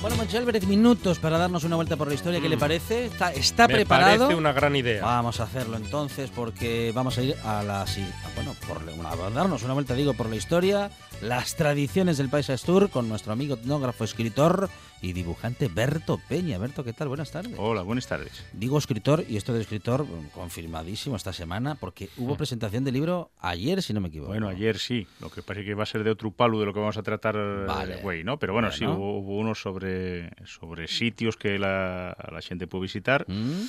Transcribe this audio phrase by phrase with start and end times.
[0.00, 2.40] Bueno, Monchi Álvarez, minutos para darnos una vuelta por la historia.
[2.40, 2.60] ¿Qué le Mm.
[2.60, 3.04] parece?
[3.04, 4.18] ¿Está, está Me preparado?
[4.24, 5.04] parece una gran idea.
[5.04, 9.10] Vamos a hacerlo entonces porque vamos a ir a la sí, a- bueno, por una,
[9.10, 10.90] a darnos una vuelta digo por la historia,
[11.20, 14.70] las tradiciones del País Astur con nuestro amigo etnógrafo, escritor
[15.02, 16.58] y dibujante Berto Peña.
[16.58, 17.08] Berto, ¿qué tal?
[17.08, 17.54] Buenas tardes.
[17.56, 18.44] Hola, buenas tardes.
[18.52, 23.30] Digo escritor y esto de escritor mm, confirmadísimo esta semana porque hubo presentación del libro
[23.40, 24.30] ayer, si no me equivoco.
[24.32, 26.66] Bueno, ayer sí, lo que pasa es que va a ser de otro palo de
[26.66, 27.96] lo que vamos a tratar eh, Vale.
[28.02, 28.38] güey, ¿no?
[28.38, 33.24] Pero bueno, sí, hubo, hubo uno sobre, sobre sitios que la, la gente puede visitar
[33.28, 33.62] ¿Mm?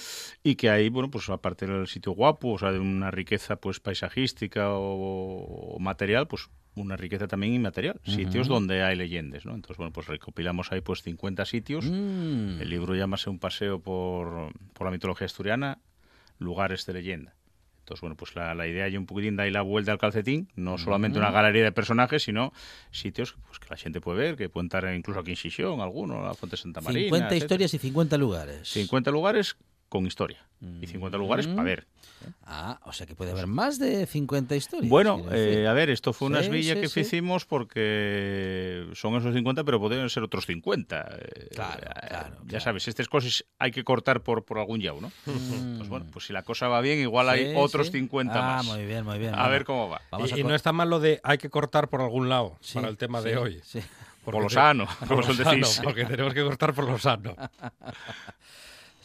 [0.43, 3.79] y que ahí, bueno, pues aparte del sitio guapo, o sea, de una riqueza pues
[3.79, 9.53] paisajística o, o material, pues una riqueza también inmaterial, sitios donde hay leyendas, ¿no?
[9.53, 11.85] Entonces, bueno, pues recopilamos ahí pues 50 sitios.
[11.85, 12.61] Mm.
[12.61, 15.79] El libro llámase Un paseo por, por la mitología asturiana,
[16.39, 17.35] lugares de leyenda.
[17.79, 20.47] Entonces, bueno, pues la, la idea y un poquitín de ahí la vuelta al calcetín,
[20.55, 22.53] no solamente una galería de personajes, sino
[22.91, 26.23] sitios pues, que la gente puede ver, que pueden estar incluso aquí en Xixón, alguno,
[26.23, 27.03] la Fuente Santa Marina.
[27.05, 27.43] 50 etcétera.
[27.43, 28.69] historias y 50 lugares.
[28.69, 29.57] 50 lugares
[29.91, 30.39] con historia
[30.79, 31.87] y 50 lugares para ver.
[32.45, 34.89] Ah, o sea que puede haber más de 50 historias.
[34.89, 36.99] Bueno, eh, a ver, esto fue una Sí, esvilla sí, que sí.
[37.01, 41.09] hicimos porque son esos 50, pero podrían ser otros 50.
[41.19, 42.63] Eh, Claro, eh, claro, Ya claro.
[42.63, 45.11] sabes, estas cosas hay que cortar por, por algún yao, ¿no?
[45.25, 45.77] Mm.
[45.77, 47.93] Pues bueno, pues si la cosa va bien, igual hay otros sí.
[47.93, 48.65] 50 ah, más.
[48.67, 49.33] muy bien, muy bien.
[49.33, 50.01] A Bueno, ver cómo va.
[50.09, 52.75] Vamos y, y no está mal lo de hay que cortar por algún lado Sí,
[52.75, 53.59] para el tema sí, de hoy.
[53.63, 53.81] sí.
[54.23, 55.81] Porque Por lo sano, por como lo vosotros sano, decís.
[55.83, 57.35] Porque tenemos que cortar por lo sano.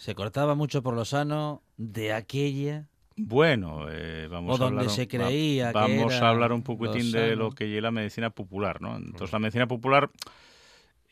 [0.06, 2.84] Se cortaba mucho por lo sano de aquella.
[3.16, 6.62] Bueno, eh, vamos O a hablar, se va- creía que vamos era a hablar un
[6.62, 8.96] poquitín de lo que es la medicina popular, ¿no?
[8.96, 10.08] Entonces la medicina popular,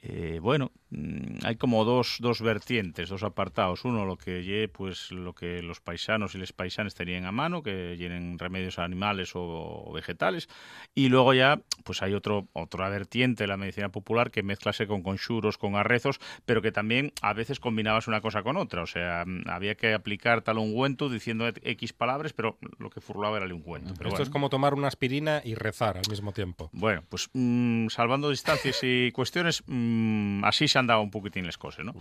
[0.07, 3.87] eh, bueno, mm, hay como dos, dos vertientes, dos apartados.
[3.87, 7.63] Uno, lo que lle, pues lo que los paisanos y les paisanes tenían a mano,
[7.63, 10.51] que llenen remedios animales o, vegetales,
[10.95, 15.03] y luego ya, pues hay otro, otra vertiente de la medicina popular que mezclase con
[15.03, 18.83] conjuros, con arrezos, pero que también a veces combinabas una cosa con otra.
[18.83, 23.39] O sea, mm, había que aplicar tal ungüento diciendo X palabras, pero lo que furlaba
[23.39, 23.95] era el ungüento.
[23.97, 24.23] Pero Esto bueno.
[24.25, 26.69] es como tomar una aspirina y rezar al mismo tiempo.
[26.75, 29.63] Bueno, pues mm, salvando distancias y cuestiones,
[29.94, 31.94] mm, así se han dado un poquitín las cosas, ¿no?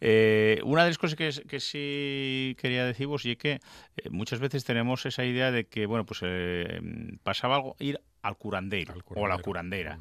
[0.00, 3.60] Eh, una de las cosas que, que sí quería deciros y que
[3.96, 6.80] eh, muchas veces tenemos esa idea de que, bueno, pues eh,
[7.22, 9.98] pasaba algo, ir al curandeiro, Al o a la curandera.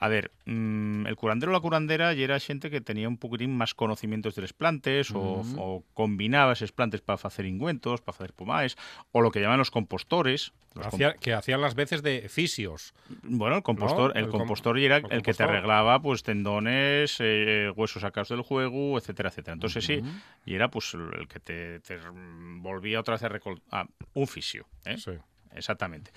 [0.00, 3.50] A ver, mm, el curandero o la curandera ya era xente que tenía un poquitín
[3.58, 5.54] máis conocimientos deles plantes o, Ujú.
[5.58, 8.78] o combinaba eses plantes para facer ingüentos, para facer pomáis,
[9.10, 10.54] o lo que llaman los compostores.
[10.78, 12.94] Los Hacía- que hacían las veces de fisios.
[13.26, 14.20] bueno, el compostor, ¿No?
[14.20, 15.50] el, El com- compostor era el que te compostor.
[15.50, 19.54] arreglaba pues tendones, eh, huesos sacados del juego, etcétera, etcétera.
[19.54, 19.98] Entonces sí,
[20.46, 21.98] y era pues el que te, te
[22.62, 23.24] volvía otra vez
[23.72, 24.96] a un fisio, ¿eh?
[24.96, 25.12] Sí.
[25.54, 26.12] Exactamente.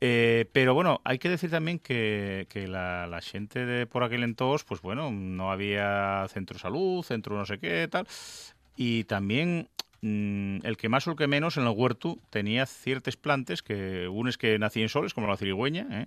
[0.00, 4.64] Eh, pero bueno, hay que decir también que, que la, gente de por aquel entonces,
[4.64, 8.06] pues bueno, no había centro de salud, centro no sé qué, tal.
[8.76, 9.68] Y también
[10.02, 14.06] mm, el que más o el que menos en el huerto tenía ciertas plantas que
[14.08, 16.06] unes que nacían soles, como la cirigüeña, ¿eh?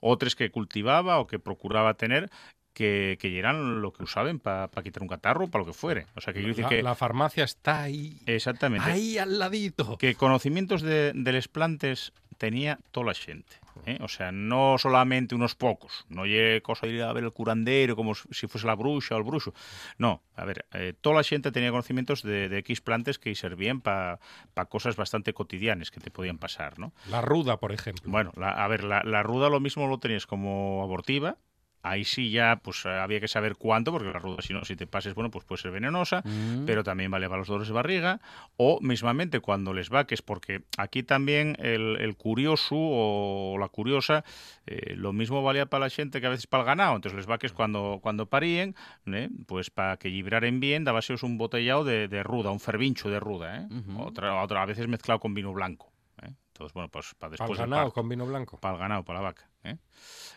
[0.00, 2.30] otras que cultivaba o que procuraba tener,
[2.72, 6.06] que, que lo que usaban para quitar un catarro, para lo que fuere.
[6.16, 6.82] O sea, que La, que...
[6.82, 8.18] la farmacia está ahí.
[8.26, 8.90] Exactamente.
[8.90, 9.96] Ahí al ladito.
[9.98, 13.56] Que conocimientos de, de les plantes tenía toda la xente.
[13.86, 13.98] ¿eh?
[14.00, 16.04] O sea, no solamente unos pocos.
[16.08, 19.18] No lle cosa de ir a ver el curandero como si fuese la bruxa o
[19.18, 19.54] el bruxo.
[19.98, 23.80] No, a ver, eh, toda la xente tenía conocimientos de, de X plantes que servían
[23.80, 24.18] para
[24.54, 26.92] pa cosas bastante cotidianas que te podían pasar, ¿no?
[27.08, 28.10] La ruda, por ejemplo.
[28.10, 31.36] Bueno, la- a ver, la, la ruda lo mismo lo tenías como abortiva.
[31.82, 34.76] Ahí sí ya pues eh, había que saber cuánto, porque la ruda, si no, si
[34.76, 36.64] te pases, bueno, pues puede ser venenosa, Mm.
[36.64, 38.20] pero también vale para los dolores de barriga.
[38.56, 44.24] O mismamente cuando les vaques, porque aquí también el, el curioso o la curiosa,
[44.66, 46.94] eh, lo mismo valía para la gente que a veces para el ganado.
[46.96, 48.74] Entonces les vaques cuando, cuando parían,
[49.06, 49.28] ¿eh?
[49.46, 53.58] pues para que libraren bien, dabaseos un botellado de, de ruda, un fervincho de ruda,
[53.62, 53.68] ¿eh?
[53.98, 55.90] Otra, otra, a veces mezclado con vino blanco.
[56.22, 56.32] ¿eh?
[56.48, 57.94] Entonces, bueno, pues para después del ganado parto.
[57.94, 58.58] con vino blanco.
[58.60, 59.48] Para el ganado, para la vaca.
[59.64, 59.76] ¿Eh?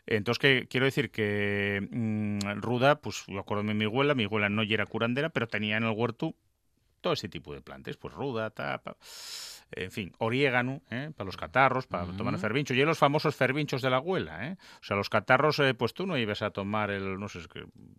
[0.05, 4.49] Entonces, que quiero decir que mm, Ruda, pues yo acuerdo de mi abuela, mi abuela
[4.49, 6.35] no era curandera, pero tenía en el huerto
[7.01, 8.97] todo este tipo de plantas, pues ruda, tapa,
[9.71, 11.11] en fin, oriégano, ¿eh?
[11.15, 12.17] para los catarros, para Ujú.
[12.17, 14.57] tomar fervincho, y los famosos fervinchos de la abuela, ¿eh?
[14.81, 17.41] o sea, los catarros, eh, pues tú no ibas a tomar el, no sé,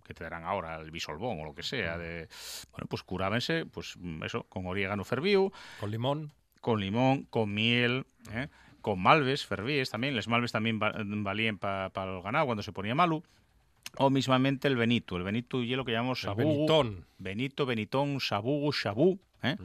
[0.04, 2.28] que te darán ahora, el bisolbón o lo que sea, de,
[2.72, 6.32] bueno, pues curábanse, pues eso, con oriégano ferviu, Con limón.
[6.60, 8.48] con limón, con miel, ¿eh?
[8.86, 10.14] Con malves, fervíes también.
[10.14, 13.24] Les malves también va- valían para el ganado cuando se ponía malo.
[13.96, 15.16] O mismamente el benito.
[15.16, 16.48] El benito y lo que llamamos El sabugo.
[16.54, 17.04] benitón.
[17.18, 19.18] Benito, benitón, sabugo, sabú.
[19.42, 19.56] ¿eh?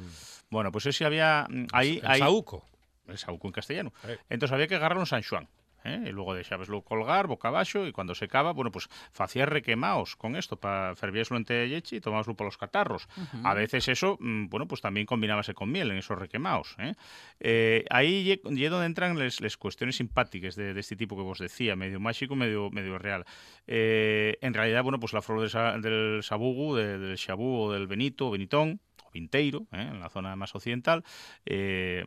[0.50, 1.46] Bueno, pues ese había...
[1.48, 2.66] mm, Ahí, el ahí, saúco.
[3.08, 3.94] el saúco en castellano.
[4.28, 5.48] Entonces había que agarrar un San Juan.
[5.84, 6.04] ¿Eh?
[6.08, 10.58] Y luego deixabeslo colgar boca abaixo y cuando secaba, bueno, pues facía requemaos con esto
[10.58, 13.08] para fervieslo en té de leche y tomábaslo por los catarros.
[13.44, 16.76] A veces eso, mm, bueno, pues también combinábase con miel en esos requemaos.
[16.80, 16.94] ¿eh?
[17.40, 21.76] Eh, ahí lle donde entran les cuestiones simpáticas de, de este tipo que vos decía,
[21.76, 23.26] medio mágico, medio, medio real.
[23.68, 27.74] Eh, en realidad, bueno, pues la flor de sa- del sabugu, de- del xabú o
[27.74, 28.80] del benito, benitón,
[29.14, 29.82] vinteiro, ¿eh?
[29.82, 31.04] en la zona más occidental,
[31.46, 32.06] eh,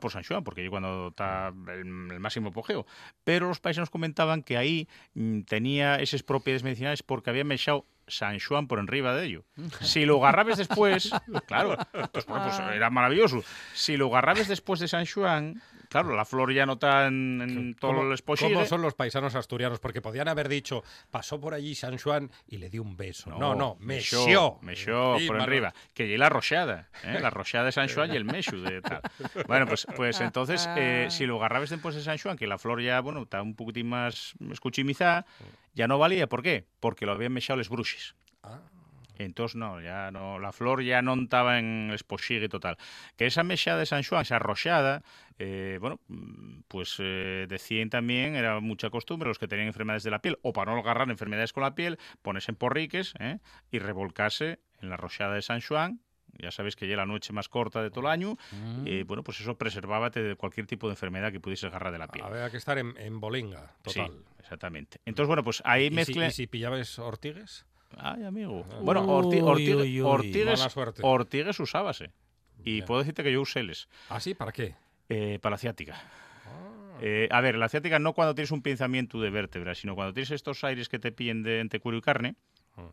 [0.00, 2.86] por San Xoán, porque allí cuando está el, el máximo apogeo.
[3.24, 8.38] Pero los paisanos comentaban que ahí mm, tenía esas propiedades medicinales porque había echado San
[8.38, 9.44] Juan por enriba de ello.
[9.80, 11.10] Si lo agarrabes después,
[11.46, 11.76] claro,
[12.12, 13.42] pues, bueno, pues era maravilloso.
[13.74, 15.62] Si lo agarrabes después de San Juan,
[16.00, 18.52] claro, la flor ya no está en, en todo ¿Cómo, el espochigue.
[18.52, 19.78] cómo son los paisanos asturianos?
[19.78, 23.30] Porque podían haber dicho, pasó por allí San Juan y le dio un beso.
[23.30, 24.58] No, no, mexó.
[24.62, 25.44] Mexó Sí, por mano.
[25.44, 25.72] arriba.
[25.94, 27.18] Que y la roxada, ¿eh?
[27.20, 29.02] la roxada de San Juan y el mexu de tal.
[29.46, 32.82] Bueno, pues, pues entonces, eh, si lo agarrabes después de San Juan, que la flor
[32.82, 35.26] ya, bueno, está un poquitín más escuchimizada,
[35.74, 36.26] ya no valía.
[36.28, 36.66] ¿Por qué?
[36.80, 38.16] Porque lo habían mechado les bruxes.
[38.42, 38.58] Ah.
[39.16, 42.76] Entonces no, ya no, la flor ya no estaba en el espoxigue total.
[43.16, 45.02] Que esa mexada de San Juan, esa roxada,
[45.38, 50.10] eh, bueno, mm, pues eh, decían también, era mucha costumbre, los que tenían enfermedades de
[50.10, 53.38] la piel, o para no agarrar enfermedades con la piel, ponerse en porriques ¿eh?
[53.70, 56.00] y revolcarse en la roxada de San Juan,
[56.36, 58.86] ya sabéis que ya la noche más corta de todo el año, Mm.
[58.88, 62.08] y bueno, pues eso preservábate de cualquier tipo de enfermedad que pudiese agarrar de la
[62.08, 62.24] piel.
[62.24, 64.24] Había que estar en, en bolinga, Sí, total.
[64.40, 64.98] exactamente.
[65.04, 66.26] Entonces, bueno, pues ahí ¿Y, si, mezcla...
[66.26, 67.64] y si pillabas ortigues?
[67.98, 68.66] Ay, amigo.
[68.70, 68.78] Ah.
[68.82, 70.08] Bueno, orti- Uy, ortigue- uy, uy.
[71.02, 72.10] ortigues, usábase.
[72.64, 72.84] Y Bien.
[72.86, 74.34] puedo decirte que yo uséles ¿Ah, sí?
[74.34, 74.74] ¿Para qué?
[75.08, 76.00] eh, para la ciática.
[76.46, 76.98] Ah.
[77.02, 80.30] Eh, a ver, la ciática no cuando tienes un pensamiento de vértebra, sino cuando tienes
[80.30, 82.36] estos aires que te pillen de entre cuero y carne.
[82.76, 82.90] Ah.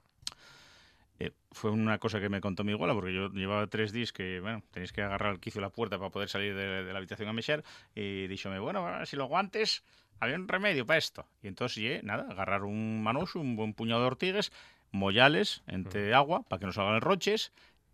[1.19, 4.39] Eh, fue una cosa que me contó mi abuela, porque yo llevaba tres días que,
[4.39, 6.97] bueno, tenéis que agarrar el quicio de la puerta para poder salir de, de la
[6.97, 7.63] habitación a mexer.
[7.95, 9.83] Y díxome, bueno, bueno, si lo guantes,
[10.19, 11.26] había un remedio para esto.
[11.44, 14.52] Y entonces, ye, nada, agarrar un manoso, un buen puñado de ortigues,
[14.92, 17.52] mollales entre agua para que no salgan roches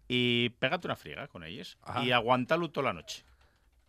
[0.07, 2.03] y pégate una friega con ellas Ajá.
[2.03, 3.23] y aguantalo toda la noche.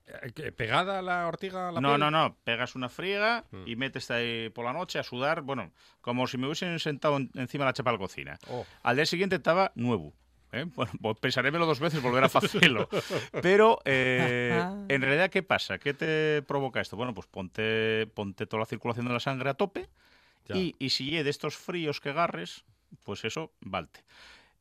[0.06, 2.00] Eh, ¿qué, ¿Pegada la ortiga a la No, piel?
[2.00, 2.36] no, no.
[2.44, 3.62] Pegas una friega Mm.
[3.66, 7.30] y metes ahí por la noche a sudar, bueno, como si me hubiesen sentado en-
[7.34, 8.38] encima de la chapa de la cocina.
[8.48, 8.64] Oh.
[8.82, 10.12] Al día siguiente estaba nuevo.
[10.52, 10.64] ¿eh?
[10.74, 12.88] Bueno, pues pensarémelo dos veces volver a hacerlo.
[13.42, 15.78] Pero, eh, en realidad, ¿qué pasa?
[15.78, 16.96] ¿Qué te provoca esto?
[16.96, 19.88] Bueno, pues ponte, ponte toda la circulación de la sangre a tope
[20.54, 22.64] y, y si lle de estos fríos que agarres,
[23.04, 24.04] pues eso, valte.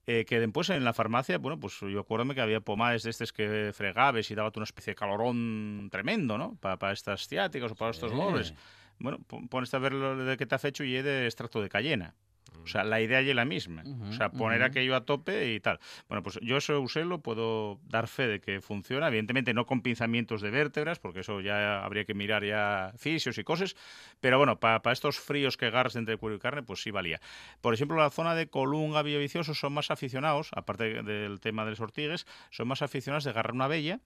[0.09, 3.33] Eh, que después en la farmacia, bueno, pues yo acuérdame que había pomades de estos
[3.33, 6.55] que fregabes y daba una especie de calorón tremendo, ¿no?
[6.55, 8.53] Para estas ciáticas o para estos dolores.
[8.99, 11.61] Bueno, pon- pones a ver lo de que te ha hecho y es de extracto
[11.61, 12.15] de cayena.
[12.63, 13.83] O sea, la idea es la misma.
[14.09, 15.79] O sea, poner aquello a tope y tal.
[16.07, 19.07] Bueno, pues yo eso usé, lo puedo dar fe de que funciona.
[19.07, 23.43] Evidentemente no con pinzamientos de vértebras, porque eso ya habría que mirar ya fisios y
[23.43, 23.75] cosas.
[24.19, 27.19] Pero bueno, para estos fríos que agarras entre cuero y carne, pues sí valía.
[27.61, 31.79] Por ejemplo, la zona de Colunga, Villavicioso, son más aficionados, aparte del tema de los
[31.79, 33.99] ortigues, son más aficionados de agarrar una abella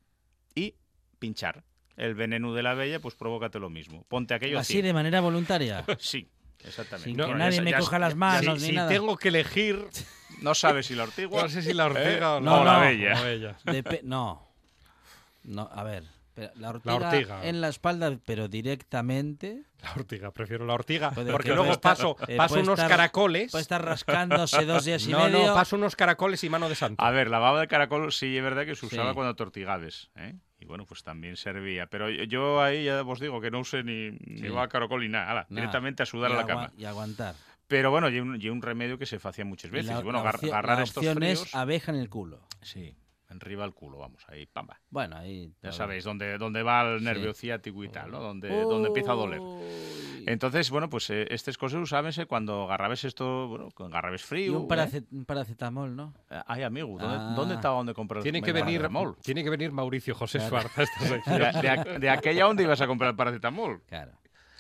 [0.55, 0.75] y
[1.19, 1.63] pinchar.
[1.98, 4.05] El veneno de la abella, pues provócate lo mismo.
[4.07, 4.86] Ponte aquello Así cien.
[4.86, 5.86] de manera voluntaria.
[6.00, 6.27] Sí.
[6.65, 7.09] Exactamente.
[7.09, 8.89] Sin No, que nadie sa- me ya- coja las Si, manos si ni nada.
[8.89, 9.87] tengo que elegir,
[10.41, 11.41] No sabes si la ortigua.
[11.43, 12.79] no sé si la ortiga o No, la, no.
[12.81, 13.21] bella.
[13.21, 13.57] o ella.
[13.65, 14.47] Depe- no.
[15.43, 16.03] No, a ver.
[16.55, 17.45] La ortiga, ortiga.
[17.45, 19.63] en la espalda, pero directamente.
[19.83, 22.89] La ortiga, prefiero la ortiga, Puede- porque que luego estar- paso, eh, paso unos estar-
[22.89, 23.51] caracoles.
[23.51, 25.47] Puede estar rascándose dos días y no, medio.
[25.47, 27.03] no, paso unos caracoles y mano de santo.
[27.03, 29.15] A ver, la baba de caracol sí es verdad que se usaba Sí.
[29.15, 30.35] cuando tortigabes, ¿eh?
[30.61, 31.87] Y bueno, pues también servía.
[31.87, 34.41] Pero yo- ahí ya os digo que no usé ni, ni Sí.
[34.43, 35.25] de caracol ni nada.
[35.31, 35.61] Ala, Nada.
[35.61, 36.71] directamente a sudar a la cama.
[36.77, 37.35] Y aguantar.
[37.67, 39.91] Pero bueno, y un, y un remedio que se hacía muchas veces.
[39.93, 41.41] la, Y bueno, la opción, agarrar la estos fríos.
[41.47, 42.39] es abeja en el culo.
[42.61, 42.93] Sí,
[43.31, 44.79] enriba el culo, vamos, ahí, pamba.
[44.89, 45.53] Bueno, ahí.
[45.63, 47.05] Ya sabéis, dónde, dónde va el Sí.
[47.05, 48.19] nervio ciático y tal, ¿no?
[48.19, 48.50] Donde,
[48.88, 49.41] empieza a doler.
[50.27, 54.57] Entonces, bueno, pues eh, estas cosas usábense cuando agarrabes esto, bueno, con agarrabes Y frío.
[54.59, 54.67] un, ¿eh?
[54.69, 56.13] parace- un paracetamol, ¿no?
[56.29, 57.33] Eh, Ay, amigo, ¿dónde, Ah.
[57.35, 59.17] ¿dónde está donde comprar Tiene que el venir, paracetamol?
[59.23, 60.69] tiene que venir Mauricio José Claro.
[60.69, 63.81] Suárez de aquella onda ibas a comprar el paracetamol.
[63.88, 64.11] Claro.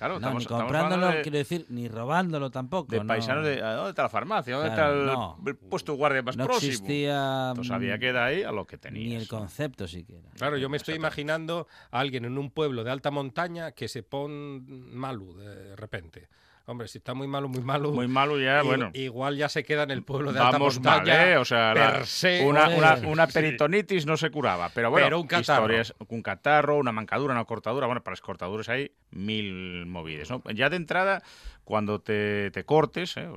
[0.01, 2.91] Claro, no, estamos, ni comprándolo, de, quiero decir, ni robándolo tampoco.
[2.91, 3.05] de no.
[3.05, 4.55] paisanos de ¿a ¿dónde está la farmacia?
[4.55, 5.37] ¿Dónde Claro, está el, no.
[5.45, 6.71] el puesto guardia más No próximo?
[6.71, 7.49] existía.
[7.49, 9.05] Entonces había que ir ahí a lo que tenías.
[9.05, 10.27] Ni el concepto siquiera.
[10.37, 14.01] Claro, yo me estoy imaginando a alguien en un pueblo de alta montaña que se
[14.01, 16.29] pone malo de repente.
[16.71, 17.91] Hombre, si está muy malo, muy malo.
[17.91, 18.91] Muy malo ya, bueno.
[18.93, 21.09] Igual ya se queda en el pueblo de Vamos alta mal.
[21.09, 21.35] ¿eh?
[21.35, 23.33] O sea, la- se, una, Sí.
[23.33, 24.69] peritonitis no se curaba.
[24.73, 25.63] Pero bueno, Pero un catarro.
[25.65, 27.87] historias, un catarro, una mancadura, una cortadura.
[27.87, 30.29] Bueno, para las cortaduras hay mil movides.
[30.31, 30.41] ¿no?
[30.53, 31.21] Ya de entrada,
[31.65, 33.27] cuando te, te cortes, ¿eh?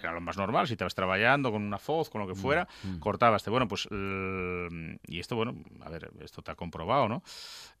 [0.00, 2.98] era lo más normal, si estabas trabajando con una foz, con lo que fuera, mm.
[2.98, 3.46] cortabas.
[3.46, 3.86] Bueno, pues,
[5.06, 7.22] y esto, bueno, a ver, esto está comprobado, ¿no?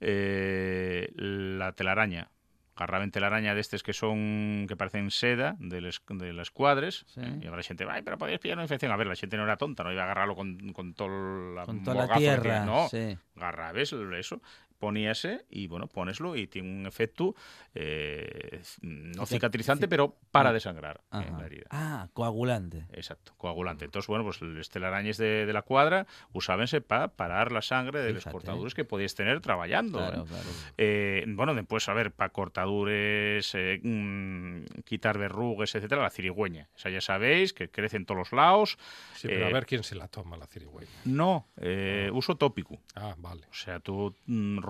[0.00, 2.30] Eh, la telaraña.
[2.74, 7.20] Agarraban telaraña de estos que son que parecen seda de les, de las cuadres Sí.
[7.20, 7.38] ¿eh?
[7.42, 9.44] y ahora la gente ay pero podías pillar una infección a ver la gente no
[9.44, 12.42] era tonta no iba a agarrarlo con, con todo la Con toda la que tierra.
[12.42, 12.66] tiene.
[12.66, 13.18] no sí.
[13.36, 14.40] agarrabes eso
[14.82, 17.36] poníase y bueno poneslo y tiene un efecto
[17.72, 20.52] eh, no Cica- cicatrizante ci- pero para Ah.
[20.52, 21.38] desangrar en Ajá.
[21.38, 22.86] la herida Ah, coagulante.
[22.92, 23.84] Exacto, coagulante.
[23.84, 28.12] Entonces, bueno, pues las telarañas de, de la cuadra usábense para parar la sangre de
[28.12, 28.32] las Fíjate.
[28.32, 30.00] cortaduras que podías tener trabajando.
[30.00, 30.08] ¿eh?
[30.08, 30.48] Claro, claro.
[30.78, 36.68] Eh, bueno, después, a ver, para cortaduras, eh, mm, quitar verrugas, etcétera, la cirigüeña.
[36.76, 38.78] Esa ya sabéis que crece en todos los lados.
[39.14, 40.90] Sí, pero Eh, a ver quién se la toma la cirigüeña.
[41.04, 42.80] No, eh, uso tópico.
[42.96, 43.46] Ah, vale.
[43.50, 44.14] O sea, tú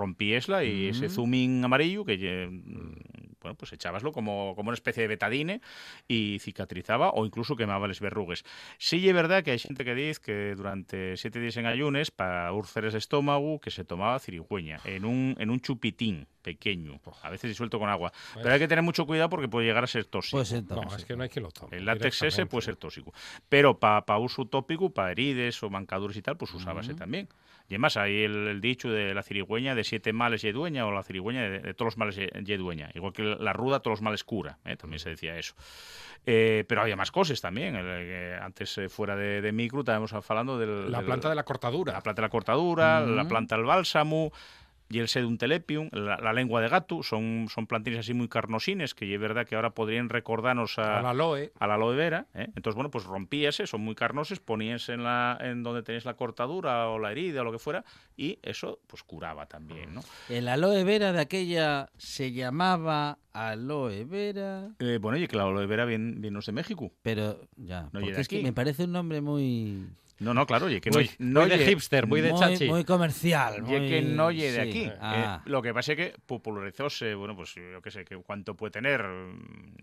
[0.02, 1.10] mm, rompiesla y ese Mm.
[1.10, 5.60] zooming amarillo que lle- mm, bueno, pues echabaslo como, como una especie de betadine
[6.06, 8.44] y cicatrizaba o incluso quemaba las verrugues.
[8.78, 12.52] Sí es verdad que hay gente que dice que durante siete días en ayunes para
[12.52, 17.50] úlceras de estómago que se tomaba cirigüeña en un, en un chupitín pequeño, a veces
[17.50, 18.12] disuelto con agua.
[18.34, 20.36] Pero hay que tener mucho cuidado porque puede llegar a ser tóxico.
[20.36, 21.76] Puede ser No, es que no hay que lo tome.
[21.76, 23.12] El látex ese puede ser tóxico.
[23.48, 26.98] Pero para uso tópico, para herides o mancaduras y tal, pues usábase Ujú.
[26.98, 27.28] también.
[27.72, 30.92] Y además hay el, el dicho de la cirigüeña de siete males y dueña o
[30.92, 32.90] la cirigüeña de, de todos los males y dueña.
[32.94, 34.76] Igual que la ruda todos los males cura, ¿eh?
[34.76, 35.54] también se decía eso.
[36.26, 37.74] Eh, pero había más cosas también.
[37.74, 41.44] El, eh, antes, fuera de, de micro, estábamos hablando del, La del- planta de la
[41.44, 41.94] cortadura.
[41.94, 44.32] la planta de la cortadura, la planta del bálsamo
[44.92, 48.94] y el sedum telepium, la, la lengua de gato, son, son plantines así muy carnosines
[48.94, 51.52] que es verdad que ahora podrían recordarnos a, Al aloe.
[51.58, 52.26] a la aloe vera.
[52.34, 52.48] ¿eh?
[52.56, 56.88] Entonces, bueno, pues rompíase, son muy carnosos, poníase en, la, en donde tenéis la cortadura
[56.88, 57.84] o la herida o lo que fuera,
[58.16, 60.02] y eso pues curaba también, ¿no?
[60.28, 65.66] El aloe vera de aquella se llamaba aloe vera, Eh, bueno, y que la aloe
[65.66, 66.92] vera viene, viene de México.
[67.02, 69.86] pero ya, No porque es que me parece un nombre muy
[70.20, 72.68] No, no, claro, y que Muy, no, muy no de hipster, muy de muy, chachi.
[72.68, 74.68] muy comercial, y es que muy- no llegue de sí.
[74.84, 74.92] aquí.
[75.00, 75.42] Ah.
[75.44, 78.70] Eh, lo que pasa es que popularizóse, bueno, pues yo qué sé, que cuánto puede
[78.70, 79.04] tener,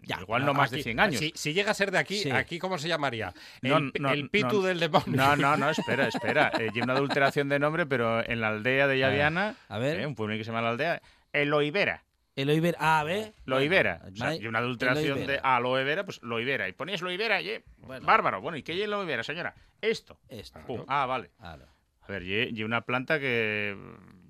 [0.06, 1.20] Ya, igual no más de aquí- 100 años.
[1.20, 2.32] Si, si llega a ser de aquí, Sí.
[2.32, 3.34] ¿aquí cómo se llamaría?
[3.62, 4.68] El, No, no, el pitu no.
[4.68, 5.08] del demonio.
[5.12, 6.52] No, no, no, espera, espera.
[6.58, 10.00] Eh, y una adulteración de nombre, pero en la aldea de Llaviana, A ver.
[10.00, 11.02] eh, un pueblo que se llama la aldea,
[11.34, 12.04] Eloibera.
[12.42, 13.34] El ah, ¿ve?
[13.46, 14.00] Loibera.
[14.02, 16.68] Bueno, O sea, mai- y una adulteración de aloe vera, pues loibera.
[16.70, 18.06] Y ponías loibera, y Bueno.
[18.06, 18.42] bárbaro.
[18.42, 19.54] Bueno, ¿y qué es loibera, señora?
[19.82, 20.20] Esto.
[20.30, 20.60] Esto.
[20.66, 20.84] Pum.
[20.88, 21.32] Ah, vale.
[21.38, 21.66] Claro.
[22.02, 23.78] A ver, y, y una planta que.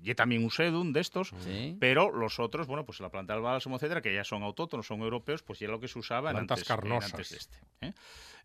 [0.02, 1.32] Y también un sedum de estos.
[1.40, 1.76] Sí.
[1.78, 5.00] Pero los otros, bueno, pues la planta del bálsamo, etcétera, que ya son autóctonos, son
[5.00, 7.12] europeos, pues ya lo que se usaba en Plantas antes, carnosas.
[7.12, 7.56] antes de este.
[7.82, 7.92] ¿eh?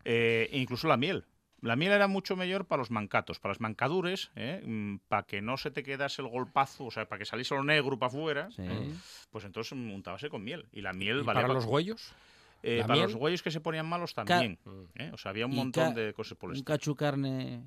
[0.04, 1.24] Eh, e incluso la miel.
[1.66, 4.30] La miel era mucho mejor para los mancatos, para las mancadures,
[5.08, 7.98] para que no se te quedase el golpazo, o sea, para que saliese lo negro
[7.98, 8.62] para afuera, Sí.
[8.62, 8.92] ¿eh?
[9.30, 10.66] pues entonces untábase con miel.
[10.72, 12.12] Y la miel ¿Y valía para pa- los huellos?
[12.62, 13.06] eh, ¿La para miel?
[13.12, 14.58] los huellos que se ponían malos también.
[14.94, 15.10] ¿eh?
[15.12, 17.62] O sea, había un montón de cosas por el Un carne.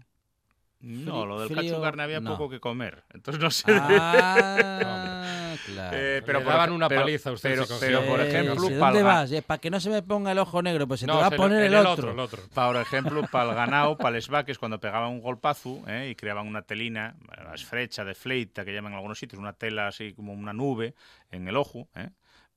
[0.81, 2.31] No, lo del frío, cacho carne había no.
[2.31, 3.03] poco que comer.
[3.13, 3.65] Entonces no sé.
[3.69, 5.97] Ah, claro.
[5.97, 8.11] Eh, pero Le daban una pero- paliza a usted pero- si pero, cogía.
[8.11, 9.31] por ejemplo, sí, ¿dónde vas?
[9.45, 11.31] Para que no se me ponga el ojo negro, pues se No, te va a
[11.31, 12.11] poner en el, otro.
[12.11, 12.43] el otro.
[12.53, 16.09] Por ejemplo, para el ganado, para los vaques, cuando pegaban un golpazo ¿eh?
[16.11, 19.87] y creaban una telina, la esfrecha de fleita que llaman en algunos sitios, una tela
[19.87, 20.93] así como una nube
[21.31, 22.09] en el ojo, ¿eh?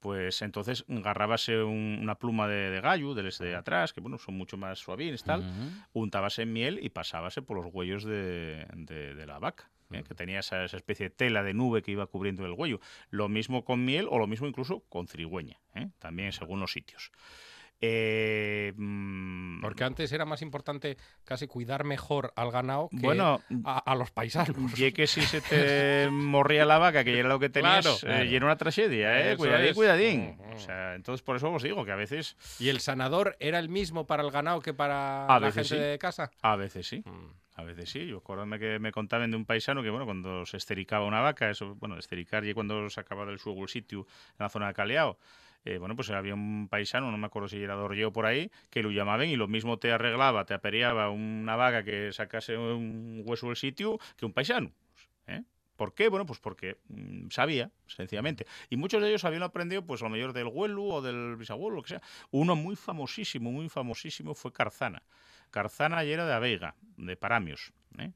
[0.02, 4.80] Pues entonces agarrábase una pluma de, gallo, del de atrás, que bueno, son mucho más
[4.80, 5.44] suavines, tal,
[5.92, 8.66] untábase en miel y pasábase por los huellos de,
[9.26, 9.70] la vaca.
[9.92, 10.02] ¿eh?
[10.02, 12.80] que tenía esa, especie de tela de nube que iba cubriendo el huello.
[13.10, 15.90] Lo mismo con miel o lo mismo incluso con cirigüeña, ¿eh?
[16.00, 17.12] también según los sitios.
[17.84, 23.08] Eh, mm, Porque antes era más importante casi cuidar mejor al ganado que
[23.64, 24.78] a, los paisanos.
[24.78, 28.36] Y que si se te morría la vaca, que era lo que tenías, eh, y
[28.36, 29.36] era una tragedia, ¿eh?
[29.36, 30.38] cuidadín, cuidadín.
[30.54, 32.36] O sea, entonces por eso os digo que a veces...
[32.60, 36.30] ¿Y el sanador era el mismo para el ganado que para la gente de casa?
[36.40, 37.02] A veces sí.
[37.04, 37.42] Mm.
[37.54, 40.56] A veces sí, yo acuérdame que me contaban de un paisano que, bueno, cuando se
[40.56, 44.68] estericaba una vaca, eso, bueno, estericar y cuando sacaba del el sitio en la zona
[44.68, 45.18] de Caleao,
[45.64, 48.82] eh, bueno, pues había un paisano, no me acuerdo si era Dorleo por ahí, que
[48.82, 53.46] lo llamaban y lo mismo te arreglaba, te aperiaba una vaga que sacase un hueso
[53.46, 54.72] del sitio que un paisano.
[55.26, 55.42] ¿eh?
[55.76, 56.08] ¿Por qué?
[56.08, 58.46] Bueno, pues porque mm, sabía, sencillamente.
[58.70, 61.76] Y muchos de ellos habían aprendido, pues a lo mejor del huelu o del bisabuelo,
[61.76, 62.02] lo que sea.
[62.30, 65.02] Uno muy famosísimo, muy famosísimo fue Carzana.
[65.50, 67.72] Carzana y era de Aveiga, de Paramios.
[67.98, 68.12] ¿eh?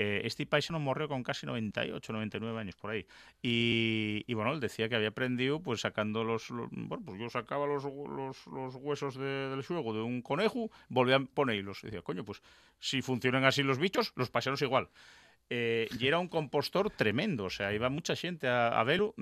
[0.00, 3.04] Eh, este paisano morrió con casi 98, 99 años por ahí.
[3.42, 6.50] Y, bueno, él decía que había aprendido pues sacando los...
[6.50, 11.82] bueno, pues yo sacaba los, los, huesos del suego de un conejo, volvía a ponerlos.
[11.82, 12.42] Y decía, coño, pues
[12.78, 14.88] si funcionan así los bichos, los paisanos igual.
[15.50, 19.14] Eh, y era un compostor tremendo, o sea, iba mucha gente a, verlo,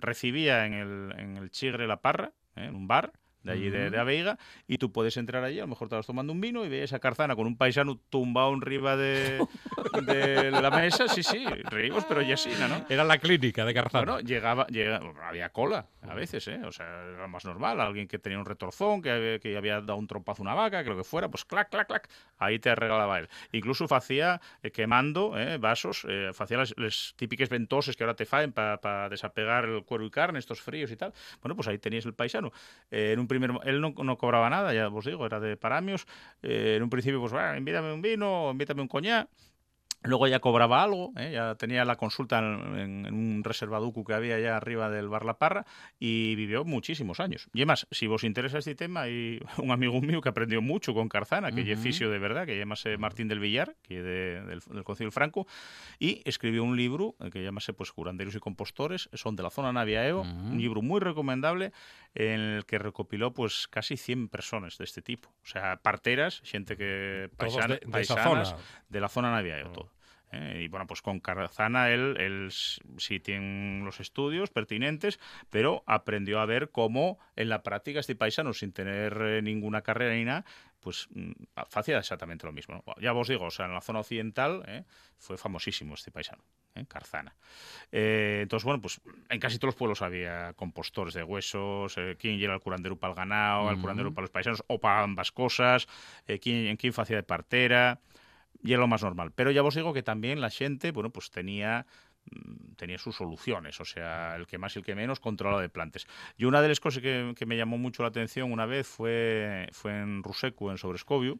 [0.00, 2.64] recibía en el, en el Chigre La Parra, ¿eh?
[2.64, 3.12] en un bar,
[3.42, 6.32] de allí de, de, Aveiga, y tú puedes entrar allí, a lo mejor estabas tomando
[6.32, 9.46] un vino y veías a Carzana con un paisano tumbado arriba de,
[10.06, 12.84] de la mesa, sí, sí, reímos, pero ya sí, ¿no?
[12.88, 14.04] Era la clínica de Carzana.
[14.12, 16.60] Bueno, llegaba, llegaba, había cola a veces, ¿eh?
[16.64, 20.06] O sea, era más normal, alguien que tenía un retorzón, que, que había dado un
[20.06, 23.18] trompazo a una vaca, que lo que fuera, pues clac, clac, clac, ahí te arreglaba
[23.18, 23.28] él.
[23.52, 28.24] Incluso hacía eh, quemando eh, vasos, eh, hacía las, las, típicas ventoses que ahora te
[28.24, 31.12] faen para desapegar el cuero y carne, estos fríos y tal.
[31.42, 32.52] Bueno, pues ahí tenías el paisano.
[32.90, 36.06] en un primer, él no, no, cobraba nada, ya os digo, era de paramios.
[36.42, 39.28] en un principio, pues, bueno, invítame un vino, invítame un coñac.
[40.02, 41.32] Luego ya cobraba algo, ¿eh?
[41.34, 45.66] ya tenía la consulta en, un reservaducu que había allá arriba del Bar La Parra
[45.98, 47.48] y vivió muchísimos años.
[47.52, 51.08] Y además, si vos interesa este tema, hay un amigo mío que aprendió mucho con
[51.08, 54.84] Carzana, que es fisio de verdad, que llamase Martín del Villar, que de, del, del
[54.84, 55.46] Concilio Franco,
[55.98, 60.22] y escribió un libro que llamase pues, Curanderos y Compostores, son de la zona Naviaeo,
[60.22, 61.72] un libro muy recomendable
[62.14, 65.28] en el que recopiló pues casi 100 personas de este tipo.
[65.42, 68.54] O sea, parteras, gente que paisana, de, paisanas
[68.88, 69.89] de, la zona Naviaeo, todo.
[70.32, 70.62] ¿Eh?
[70.64, 75.18] y bueno, pues con Carzana él, él sí tiene los estudios pertinentes,
[75.50, 80.14] pero aprendió a ver cómo en la práctica este paisano, sin tener eh, ninguna carrera
[80.14, 80.44] ni nada,
[80.80, 81.32] pues mm,
[81.74, 82.82] hacía exactamente lo mismo.
[83.00, 84.84] Ya os digo, o sea, en la zona occidental ¿eh?
[85.18, 86.42] fue famosísimo este paisano,
[86.88, 87.34] Carzana.
[87.90, 92.60] entonces, bueno, pues en casi todos los pueblos había compostores de huesos, quien lleva el
[92.60, 95.86] curandero para el ganado, el curandero para los paisanos, o para ambas cosas,
[96.40, 98.00] quien, quien hacía de partera
[98.62, 99.32] y era lo más normal.
[99.34, 101.86] Pero ya os digo que también la gente, bueno, pues tenía
[102.30, 105.68] mm, tenía sus soluciones, o sea, el que más y el que menos controlaba de
[105.68, 106.06] plantas.
[106.36, 109.98] Y una de las cosas que, me llamó mucho la atención una vez fue, fue
[109.98, 111.38] en Ruseco, en Sobrescobio,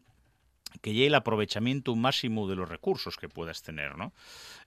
[0.83, 4.13] que ya el aprovechamiento máximo de los recursos que puedas tener, ¿no?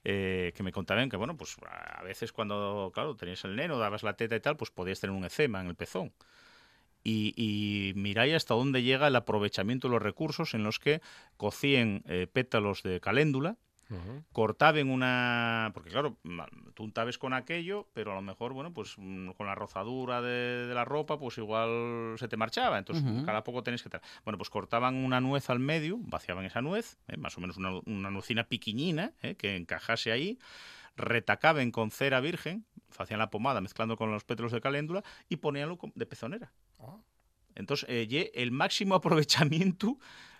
[0.04, 4.04] Eh, que me contaban que, bueno, pues a veces cuando, claro, tenías el neno, dabas
[4.04, 6.14] la teta y tal, pues podías tener un eczema en el pezón
[7.04, 11.02] y, y miráis hasta dónde llega el aprovechamiento de los recursos en los que
[11.38, 13.58] cocían eh, pétalos de caléndula,
[14.32, 16.18] cortaban una porque claro
[16.74, 20.74] tú untabes con aquello pero a lo mejor bueno pues mm, con la rozadura de,
[20.74, 23.90] la ropa pues igual se te marchaba entonces cada poco tenéis que
[24.24, 27.82] bueno pues cortaban una nuez al medio vaciaban esa nuez eh, más o menos una,
[27.86, 30.40] una nuecina piquiñina eh, que encajase ahí
[30.96, 32.66] retacaban con cera virgen
[32.98, 36.52] hacían la pomada mezclando con los pétalos de caléndula y poníanlo de pezonera.
[37.56, 39.98] Entonces, eh, el máximo aprovechamiento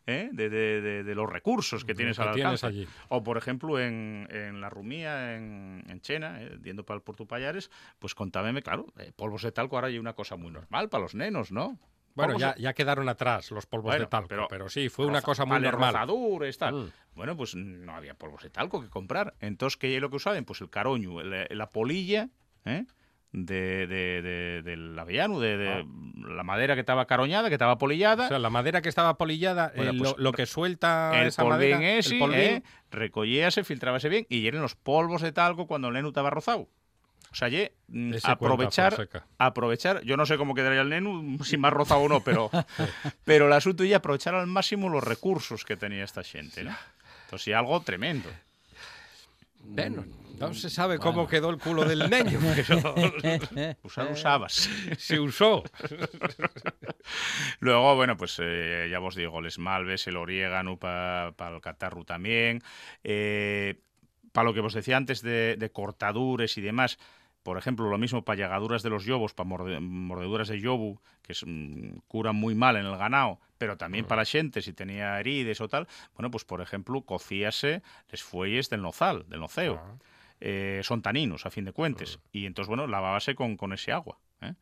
[0.08, 0.30] ¿eh?
[0.32, 2.66] de, los recursos que tienes al alcance.
[2.66, 2.88] Allí.
[3.10, 4.28] O, por ejemplo, en,
[4.60, 9.52] la Rumía, en, Chena, eh, yendo para el Puerto Payares, pues contábeme, claro, polvos de
[9.52, 11.80] talco ahora hay una cosa muy normal para los nenos, ¿no?
[12.16, 15.60] Bueno, ya, ya, quedaron atrás los polvos de talco, pero, sí, fue una cosa muy
[15.60, 15.96] normal.
[16.06, 16.92] Mm.
[17.16, 19.34] Bueno, pues no había polvos de talco que comprar.
[19.40, 20.46] Entonces, ¿qué es lo que usaban?
[20.46, 22.30] Pues el caroño, la polilla,
[22.66, 22.86] ¿eh?
[23.34, 25.84] De, de, del avellano, de, ah.
[26.28, 28.26] la madera que estaba caroñada, que estaba polillada.
[28.26, 31.82] O sea, la madera que estaba polillada, eh, pues, lo, que suelta el esa madera,
[31.98, 32.40] ese, el polvín.
[32.40, 36.70] Eh, recogíase, filtrábase bien y eran los polvos de talco cuando el neno estaba rozado.
[37.32, 41.74] O sea, ye, mm, aprovechar, aprovechar, yo no sé cómo quedaría el neno, si más
[41.74, 42.52] rozado o no, pero,
[43.26, 46.76] pero el asunto es aprovechar al máximo los recursos que tenía esta gente, ¿no?
[47.26, 48.30] Entonces, algo tremendo.
[49.64, 50.06] Bueno,
[50.40, 52.40] no se sabe cómo quedó el culo del niño,
[53.84, 54.70] usar usabas.
[54.98, 55.64] Se usó.
[57.60, 62.62] Luego, bueno, pues eh, ya os digo, les malves, el oriégano para el catarro también.
[63.04, 63.80] Eh,
[64.32, 66.98] para lo que os decía antes de, de cortadures y demás,
[67.44, 71.44] por ejemplo, lo mismo para llegaduras de los lobos, para mordeduras de yobu, que es,
[71.46, 75.60] mm, curan muy mal en el ganado, pero también para la gente, si tenía heridas
[75.62, 79.82] o tal, bueno, pues por ejemplo, cocíase les fuelles del nozal, del noceo.
[80.40, 82.20] Eh, son taninos, a fin de cuentas.
[82.32, 84.18] Y entonces, bueno, lavábase con, con ese agua.
[84.42, 84.54] ¿eh?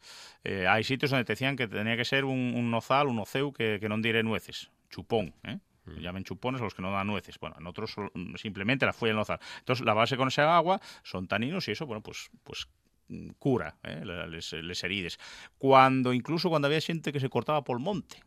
[0.43, 3.79] Eh, hay sitios donde te decían que tenía que ser un, nozal, un noceu, que,
[3.79, 5.33] que no dire nueces, chupón.
[5.43, 5.57] ¿eh?
[5.85, 7.39] Llamen chupones a los que no dan nueces.
[7.39, 7.95] Bueno, en otros
[8.35, 9.39] simplemente la fuella nozal.
[9.59, 12.67] Entonces, la base con esa agua son taninos y eso, bueno, pues, pues
[13.07, 14.03] mm, cura ¿eh?
[14.29, 15.19] les, les herides.
[15.57, 18.23] Cuando, incluso cuando había gente que se cortaba por el monte,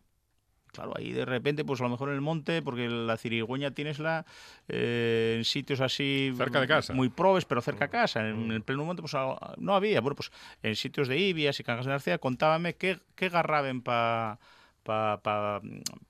[0.74, 4.00] Claro, ahí de repente, pues a lo mejor en el monte, porque la cirigüeña tienes
[4.00, 4.26] la
[4.66, 6.92] eh, en sitios así cerca de casa.
[6.92, 8.28] muy probes, pero cerca de casa.
[8.28, 9.14] En, el pleno monte, pues
[9.58, 10.00] no había.
[10.00, 10.32] Bueno, pues
[10.64, 14.40] en sitios de Ibias y Cangas de García, contábame qué, qué garraben para
[14.85, 15.61] para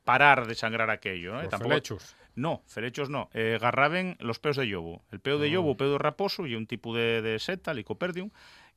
[0.05, 1.41] parar de sangrar aquello.
[1.41, 1.49] ¿no?
[1.59, 2.17] felechos?
[2.35, 3.31] No, felechos no.
[3.33, 5.01] Eh, garraben los peos de yobu.
[5.13, 5.77] El peo de yobu, ah.
[5.77, 8.31] peo de raposo y un tipo de, de seta, licoperdium,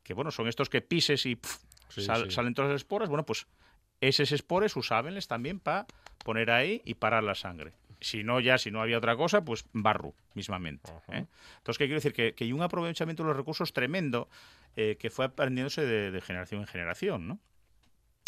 [0.04, 1.40] que bueno, son estos que pises y
[1.90, 3.10] salen todas las esporas.
[3.10, 3.48] Bueno, pues
[4.00, 5.88] esos espores usábenles también para
[6.24, 7.74] poner ahí y parar la sangre.
[8.00, 10.92] Si no, ya, si no había otra cosa, pues barro, mismamente.
[11.08, 11.26] ¿eh?
[11.58, 12.14] Entonces, ¿qué quiero decir?
[12.14, 14.30] Que, que, hay un aprovechamiento de los recursos tremendo
[14.76, 17.40] eh, que fue aprendiéndose de, de generación en generación, ¿no?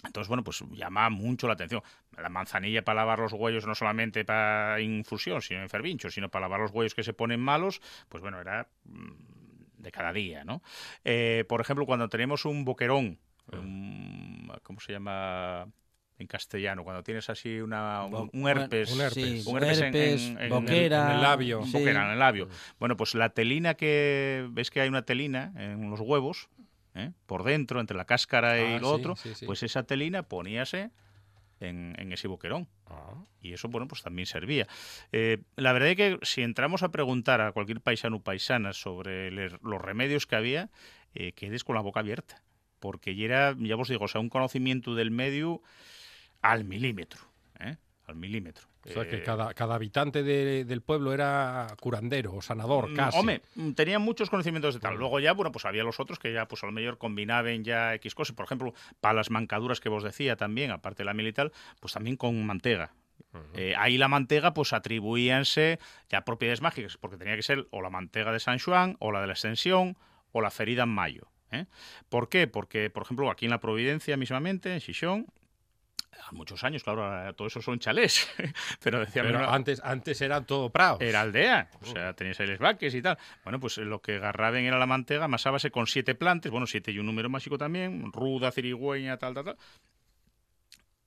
[0.05, 1.81] Entonces, bueno, pues llama mucho la atención.
[2.17, 6.43] La manzanilla para lavar los huellos, no solamente para infusión, sino en fervincho, sino para
[6.45, 10.61] lavar los huellos que se ponen malos, pues bueno, era mm, de cada día, ¿no?
[11.03, 13.19] Eh, por ejemplo, cuando tenemos un boquerón,
[13.51, 14.59] ah.
[14.63, 15.67] ¿cómo se llama?
[16.19, 21.15] en castellano, cuando tienes así una, un, herpes, un herpes, un herpes, en, boquera, en,
[21.15, 21.61] el, labio.
[21.61, 22.49] Boquera, en el labio.
[22.77, 26.49] Bueno, pues la telina que, ves que hay una telina en los huevos,
[26.95, 27.11] ¿eh?
[27.25, 30.91] por dentro, entre la cáscara y ah, lo otro, pues esa telina poníase
[31.59, 32.67] en, ese boquerón.
[32.87, 33.13] Ah.
[33.41, 34.67] Y eso, bueno, pues también servía.
[35.11, 39.31] Eh, la verdad es que si entramos a preguntar a cualquier paisano o paisana sobre
[39.31, 40.69] los remedios que había,
[41.13, 42.43] eh, quedes con la boca abierta.
[42.79, 45.61] Porque ya era, ya os digo, o sea, un conocimiento del medio
[46.41, 47.21] al milímetro.
[47.59, 47.75] ¿eh?
[48.05, 48.67] Al milímetro.
[48.89, 53.19] O sea, que eh, cada, cada habitante del pueblo era curandero o sanador, mm, casi.
[53.19, 54.97] Hombre, mm, tenían muchos conocimientos de tal.
[54.97, 57.93] Luego ya, bueno, pues había los otros que ya, pues a lo mejor combinaban ya
[57.95, 58.35] X cosas.
[58.35, 62.17] Por ejemplo, para las mancaduras que vos decía también, aparte de la militar, pues también
[62.17, 62.91] con mantega.
[63.53, 67.89] Eh, ahí la mantega, pues atribuíanse ya propiedades mágicas, porque tenía que ser o la
[67.89, 69.97] mantega de San Juan, o la de la Extensión,
[70.31, 71.27] o la ferida en mayo.
[71.51, 71.65] ¿eh?
[72.09, 72.47] ¿Por qué?
[72.47, 75.27] Porque, por ejemplo, aquí en la Providencia mismamente, en Xixón,
[76.31, 78.27] muchos años, claro, todo eso son chalés.
[78.83, 80.97] pero decía, antes, antes era todo prado.
[80.99, 83.17] Era aldea, o sea, teníais ahí los vaques y tal.
[83.43, 86.99] Bueno, pues lo que agarraban era la mantega, amasabase con siete plantas, bueno, siete y
[86.99, 89.57] un número mágico también, ruda, cirigüeña, tal, tal, tal.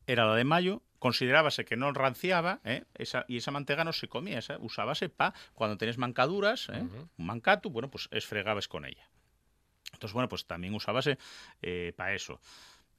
[0.06, 2.84] Era la de mayo, considerábase que no ranciaba, ¿eh?
[2.94, 6.82] esa, y esa mantega no se comía, esa usábase para cuando tenés mancaduras, ¿eh?
[6.82, 9.08] un mancato, bueno, pues esfregabas con ella.
[9.92, 11.18] Entonces, bueno, pues también usábase
[11.60, 12.40] eh, para eso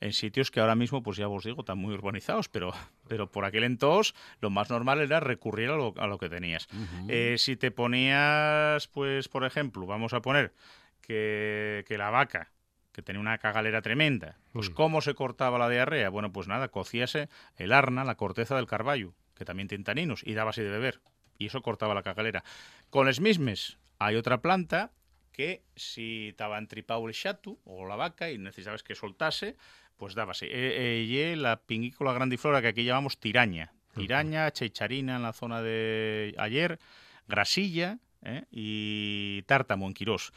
[0.04, 2.74] en sitios que ahora mismo, pues ya os digo, están muy urbanizados, pero,
[3.08, 6.68] pero por aquel entonces lo más normal era recurrir a lo, a lo que tenías.
[7.08, 10.54] Eh, si te ponías, pues, por ejemplo, vamos a poner
[11.02, 12.52] que, que la vaca
[12.92, 14.38] que tenía una cagalera tremenda.
[14.52, 14.70] Pues.
[14.70, 16.10] ¿cómo se cortaba la diarrea?
[16.10, 20.34] Bueno, pues nada, cocíase el arna, la corteza del carballo, que también tiene taninos, y
[20.34, 21.00] daba así de beber.
[21.40, 22.44] Y eso cortaba la cagalera.
[22.90, 24.92] Con les mismes hay otra planta
[25.34, 29.58] que si estaba entripado el chatu o la vaca y necesitabas que soltase,
[29.98, 30.48] pues dábase.
[30.50, 33.74] Eh, la pingícola grandiflora que aquí llamamos tiraña.
[33.96, 36.80] Tiraña, chicharina en la zona de ayer,
[37.28, 40.32] grasilla eh, y tártamo en Quirós.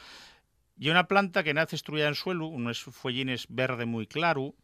[0.79, 4.55] Y una planta que nace estruida en suelo, unos follines verde muy claro,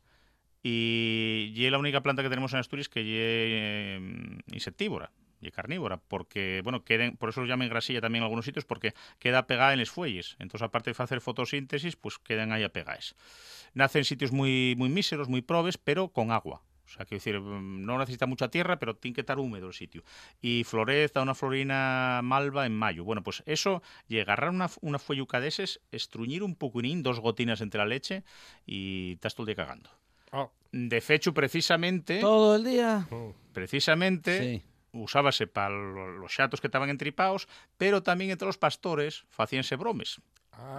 [0.63, 5.11] y, es la única planta que tenemos en Asturias que es insectívora
[5.43, 8.95] y carnívora, porque, bueno, queden, por eso lo llaman grasilla también en algunos sitios, porque
[9.19, 10.37] queda pegada en los fuelles.
[10.39, 13.15] Entonces, aparte de hacer fotosíntesis, pues quedan ahí apegadas.
[13.75, 16.63] Nace en sitios muy, muy míseros, muy probes, pero con agua.
[16.85, 19.73] O sea, quiero decir, mm, no necesita mucha tierra, pero tiene que estar húmedo el
[19.73, 20.05] sitio.
[20.41, 23.05] Y florece una florina malva en mayo.
[23.05, 27.61] Bueno, pues eso, y agarrar una, una fuelluca de esos, estruñir un poquinín, dos gotinas
[27.63, 28.25] entre la leche
[28.67, 29.91] y estás todo el día cagando.
[30.33, 30.51] Oh.
[30.71, 32.21] De fecho, precisamente...
[32.21, 33.09] Todo el día.
[33.53, 34.39] Precisamente...
[34.39, 40.21] Sí usábase para los chatos que estaban entripados, pero también entre los pastores facíanse bromes.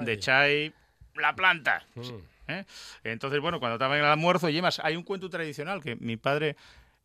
[0.02, 0.74] De chai
[1.16, 1.86] la planta.
[1.96, 2.52] Mm.
[2.52, 2.66] ¿eh?
[3.04, 6.18] Entonces, bueno, cuando estaban en el almuerzo, y además hay un cuento tradicional que mi
[6.18, 6.56] padre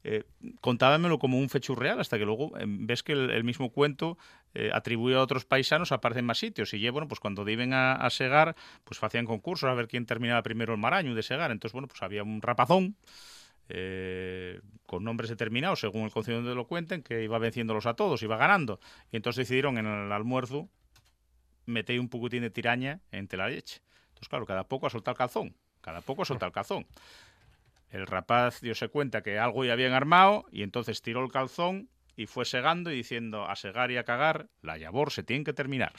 [0.05, 0.25] eh,
[0.61, 4.17] contábamelo como un fecho real, hasta que luego em, ves que el, mismo cuento
[4.55, 6.73] eh, atribuye a otros paisanos aparece en más sitios.
[6.73, 10.73] Y bueno, pues cuando iban a, segar, pues hacían concursos a ver quién terminaba primero
[10.73, 11.51] el maraño de segar.
[11.51, 12.97] Entonces, bueno, pues había un rapazón
[13.69, 18.23] eh, con nombres determinados, según el concilio donde lo cuenten, que iba venciéndolos a todos,
[18.23, 18.81] iba ganando.
[19.13, 20.69] Y entonces decidieron en el almuerzo
[21.67, 23.83] meter un poquitín de tiraña entre la leche.
[24.09, 26.87] Entonces, claro, cada poco a soltar el calzón, cada poco a soltar el calzón.
[27.91, 32.27] El rapaz se cuenta que algo ya habían armado y entonces tiró el calzón y
[32.27, 35.93] fue segando y diciendo a segar y a cagar, la labor se tiene que terminar.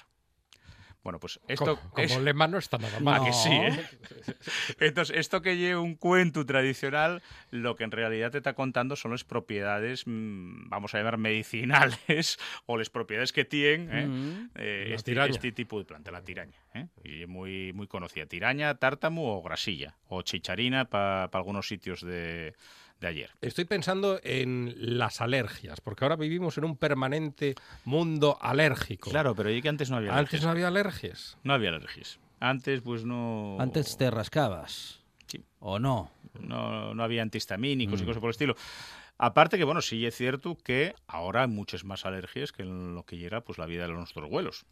[1.04, 1.78] Bueno, pues esto...
[1.78, 3.24] Como, como lema no está nada mal.
[3.24, 3.86] que sí, ¿eh?
[4.80, 9.12] Entonces, esto que lleva un cuento tradicional, lo que en realidad te está contando son
[9.12, 14.50] las propiedades, mm, vamos a llamar medicinales, o las propiedades que tienen ¿eh?
[14.56, 16.58] Eh, este, este, tipo de planta, la tiraña.
[17.04, 18.26] Y muy, muy conocida.
[18.26, 22.54] Tiraña, tártamo o grasilla, o chicharina para algunos sitios de
[23.00, 23.32] de ayer.
[23.42, 29.10] Estoy pensando en las alergias, porque ahora vivimos en un permanente mundo alérgico.
[29.10, 30.34] Claro, pero y que antes no había alergias.
[30.34, 31.38] Antes no había alergias.
[31.44, 32.20] No había alergias.
[32.40, 33.58] Antes, pues no.
[33.60, 35.00] Antes te rascabas.
[35.28, 35.44] Sí.
[35.60, 36.12] ¿O no?
[36.40, 38.06] No, no había antihistamínicos y mm.
[38.06, 38.56] cosas por el estilo.
[39.18, 43.04] Aparte que, bueno, sí es cierto que ahora hay muchas más alergias que en lo
[43.04, 44.66] que era pues, la vida de nuestros abuelos.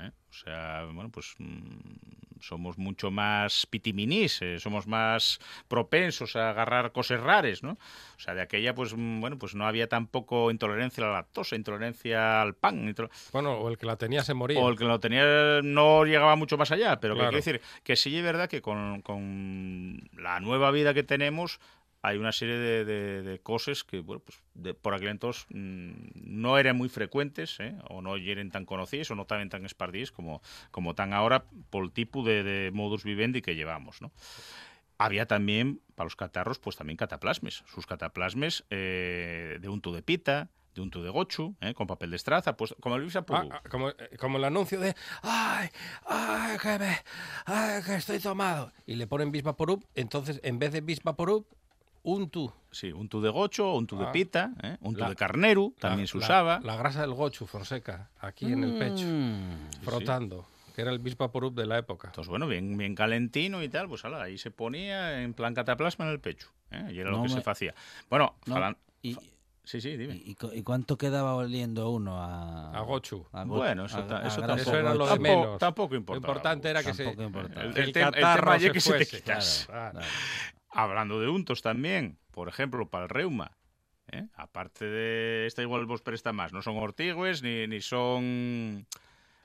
[0.00, 0.10] ¿Eh?
[0.30, 6.92] O sea, bueno, pues mm, somos mucho más pitiminís, eh, somos más propensos a agarrar
[6.92, 7.72] cosas raras, ¿no?
[7.72, 11.56] O sea, de aquella, pues, mm, bueno, pues no había tampoco intolerancia a la lactosa,
[11.56, 12.94] intolerancia al pan.
[13.32, 14.60] Bueno, o el que la tenía se moría.
[14.60, 18.16] O el que lo tenía no llegaba mucho más allá, pero quiero decir que sí
[18.16, 21.60] es verdad que con, con la nueva vida que tenemos,
[22.02, 26.88] hay una serie de, cosas que, bueno, pues por aquel entonces mm, no eran muy
[26.88, 27.76] frecuentes, ¿eh?
[27.88, 31.84] o no eran tan conocidas, o no estaban tan esparcidas como, como tan ahora por
[31.84, 34.12] el tipo de, modus vivendi que llevamos, ¿no?
[34.98, 37.64] Había también, para los catarros, pues también cataplasmes.
[37.66, 41.72] Sus cataplasmes eh, de unto de pita, de unto de gochu, ¿eh?
[41.72, 45.70] con papel de estraza, pues como el ah, ah, como, como, el anuncio de ¡Ay!
[46.06, 46.58] ¡Ay!
[46.58, 46.98] Que, me,
[47.46, 48.72] ay, que estoy tomado!
[48.86, 51.46] Y le ponen Bisvaporub, entonces en vez de Bisvaporub
[52.02, 52.52] Untu.
[52.70, 54.12] Sí, untu de gocho, untu de ah.
[54.12, 54.76] pita, ¿eh?
[54.80, 56.60] untu de carnero, también se usaba.
[56.62, 59.82] La, grasa del gocho, Fonseca, aquí en el pecho, mm.
[59.82, 60.46] frotando.
[60.74, 62.08] Que era el Bispaporup de la época.
[62.08, 66.12] Entonces, bueno, bien, bien calentino y tal, pues ahí se ponía en plan cataplasma en
[66.12, 66.48] el pecho.
[66.70, 66.90] ¿eh?
[66.92, 67.74] Y era lo que se hacía.
[68.08, 68.36] Bueno,
[69.02, 69.16] y,
[69.62, 70.20] Sí, sí, dime.
[70.24, 73.24] ¿Y, cuánto quedaba oliendo uno a, a Gochu?
[73.46, 75.58] bueno, eso, eso, era lo de menos.
[75.58, 76.26] Tampoco, importaba.
[76.26, 78.10] Lo importante era que se, el, el, el, tema
[78.58, 79.68] que se te quitase.
[80.70, 83.52] Hablando de untos también, por ejemplo, para el reuma.
[84.08, 84.26] ¿eh?
[84.34, 88.86] Aparte de esta igual vos presta más, no son ortigües ni, ni son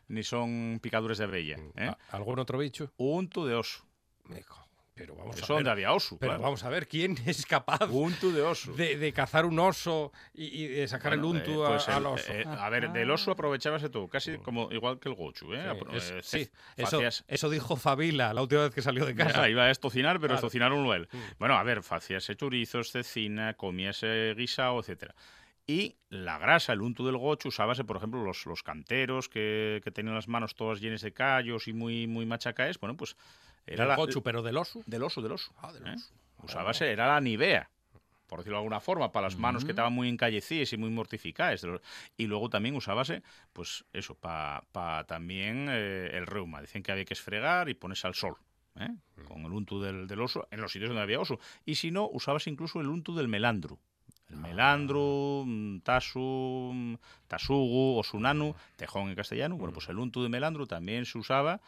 [0.07, 1.57] ni son picadures de abella.
[1.75, 1.91] ¿eh?
[2.11, 2.91] ¿Algún otro bicho?
[2.97, 3.85] Unto de oso.
[4.95, 5.69] Pero vamos a ver.
[5.69, 6.17] había oso.
[6.17, 8.71] Pero vamos a ver quién es capaz untu de, oso.
[8.73, 12.31] de, cazar un oso y, de sacar el untu pues al oso.
[12.31, 15.53] Eh, a ver, del oso aprovechábase todo, casi como igual que el gochu.
[15.53, 16.21] ¿eh?
[16.21, 19.49] Sí, eh, eso, dijo Fabila la última vez que salió de casa.
[19.49, 21.09] iba a estocinar, pero estocinaron él.
[21.11, 21.17] Mm.
[21.39, 25.13] Bueno, a ver, hacíase chorizos, cecina, comíase guisao, etcétera.
[25.67, 29.91] Y la grasa, el untu del gochu, usábase, por ejemplo, los, los canteros que, que
[29.91, 32.79] tenían las manos todas llenas de callos y muy, muy machacaes.
[32.79, 33.17] Bueno, pues
[33.65, 34.81] era la, gochu, pero del oso.
[34.85, 35.51] Del oso, del oso.
[35.57, 35.93] Ah, del ¿eh?
[35.95, 36.13] oso.
[36.43, 37.69] Usábase, era la nivea
[38.27, 41.65] por decirlo de alguna forma, para las manos que estaban muy encallecidas y muy mortificadas.
[42.17, 43.23] Y luego también usábase,
[43.53, 46.61] pues eso, para pa también eh, el reuma.
[46.61, 48.35] Dicen que había que esfregar y ponerse al sol.
[48.79, 48.89] ¿eh?
[49.27, 51.39] Con el untu del, del, oso, en los sitios donde había oso.
[51.65, 53.79] Y si no, usabas incluso el untu del melandru.
[54.29, 56.95] El melandru, mm, tasu, mm,
[57.27, 59.55] tasugu o sunanu, tejón en castellano.
[59.55, 61.61] Bueno, pues el untu de melandru también se usaba,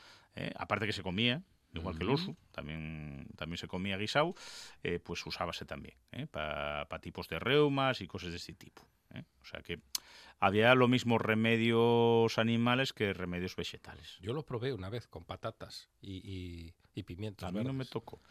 [0.56, 1.42] aparte que se comía,
[1.78, 4.36] igual que el oso, también, también se comía guisado,
[4.84, 6.28] eh, pues usábase también ¿eh?
[6.28, 8.84] para tipos de reumas y cosas de este tipo.
[9.14, 9.24] ¿eh?
[9.42, 9.80] O sea que
[10.40, 14.18] había lo mismo remedios animales que remedios vegetales.
[14.22, 17.48] Yo lo probé una vez con patatas y, y, pimientos.
[17.48, 18.22] A mí no me tocó.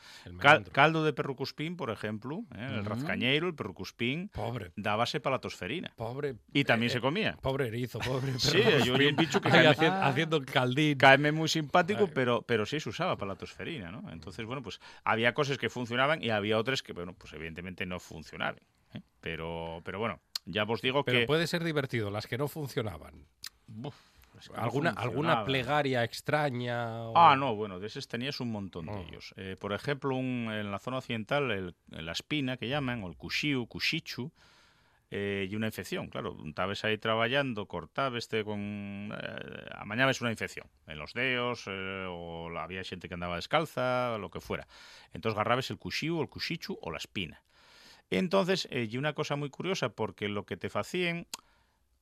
[0.72, 2.66] caldo de perrucuspín, por ejemplo, ¿eh?
[2.78, 4.72] el razcañeiro, el perrucuspín, pobre.
[4.76, 5.92] dábase para la tosferina.
[5.96, 6.36] Pobre.
[6.52, 7.36] Y también se comía.
[7.40, 10.98] Pobre erizo, pobre Sí, yo vi un bicho que caeme, haciendo, haciendo caldín.
[10.98, 14.10] Caeme muy simpático, pero, pero sí se usaba para la tosferina, ¿no?
[14.10, 18.00] Entonces, bueno, pues había cosas que funcionaban y había otras que, bueno, pues evidentemente no
[18.00, 18.60] funcionaban.
[18.94, 19.00] ¿eh?
[19.20, 21.12] Pero, pero bueno, ya os digo que...
[21.12, 23.26] Pero puede ser divertido, las que no funcionaban.
[24.54, 27.10] ¿Alguna, ¿Alguna plegaria extraña?
[27.14, 29.04] Ah, no, bueno, de esos tenías un montón de oh.
[29.06, 29.34] ellos.
[29.36, 34.32] Eh, por ejemplo, en la zona occidental, la espina que llaman, o el kushiu, kushichu,
[35.10, 36.36] eh, y una infección, claro.
[36.44, 39.12] Estabas ahí trabajando, cortabas con...
[39.12, 44.18] Eh, a es una infección en los dedos, eh, o había gente que andaba descalza,
[44.18, 44.66] lo que fuera.
[45.12, 47.42] Entonces agarrabas el kushiu, el kushichu o la espina.
[48.10, 51.26] Entonces, eh, y una cosa muy curiosa, porque lo que te facían,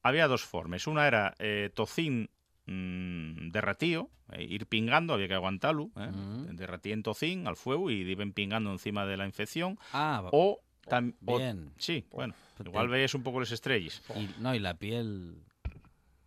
[0.03, 0.87] había dos formas.
[0.87, 2.29] Una era eh, tocín
[2.67, 6.57] mm, derratío, eh, ir pingando, había que aguantarlo, eh, Mm.
[6.57, 9.79] derratí en tocín al fuego y iban pingando encima de la infección.
[9.93, 11.39] Ah, O, tam- o-
[11.79, 14.03] sí, bueno, Pues igual veías un poco las estrellas.
[14.15, 15.43] Y, no, y la piel...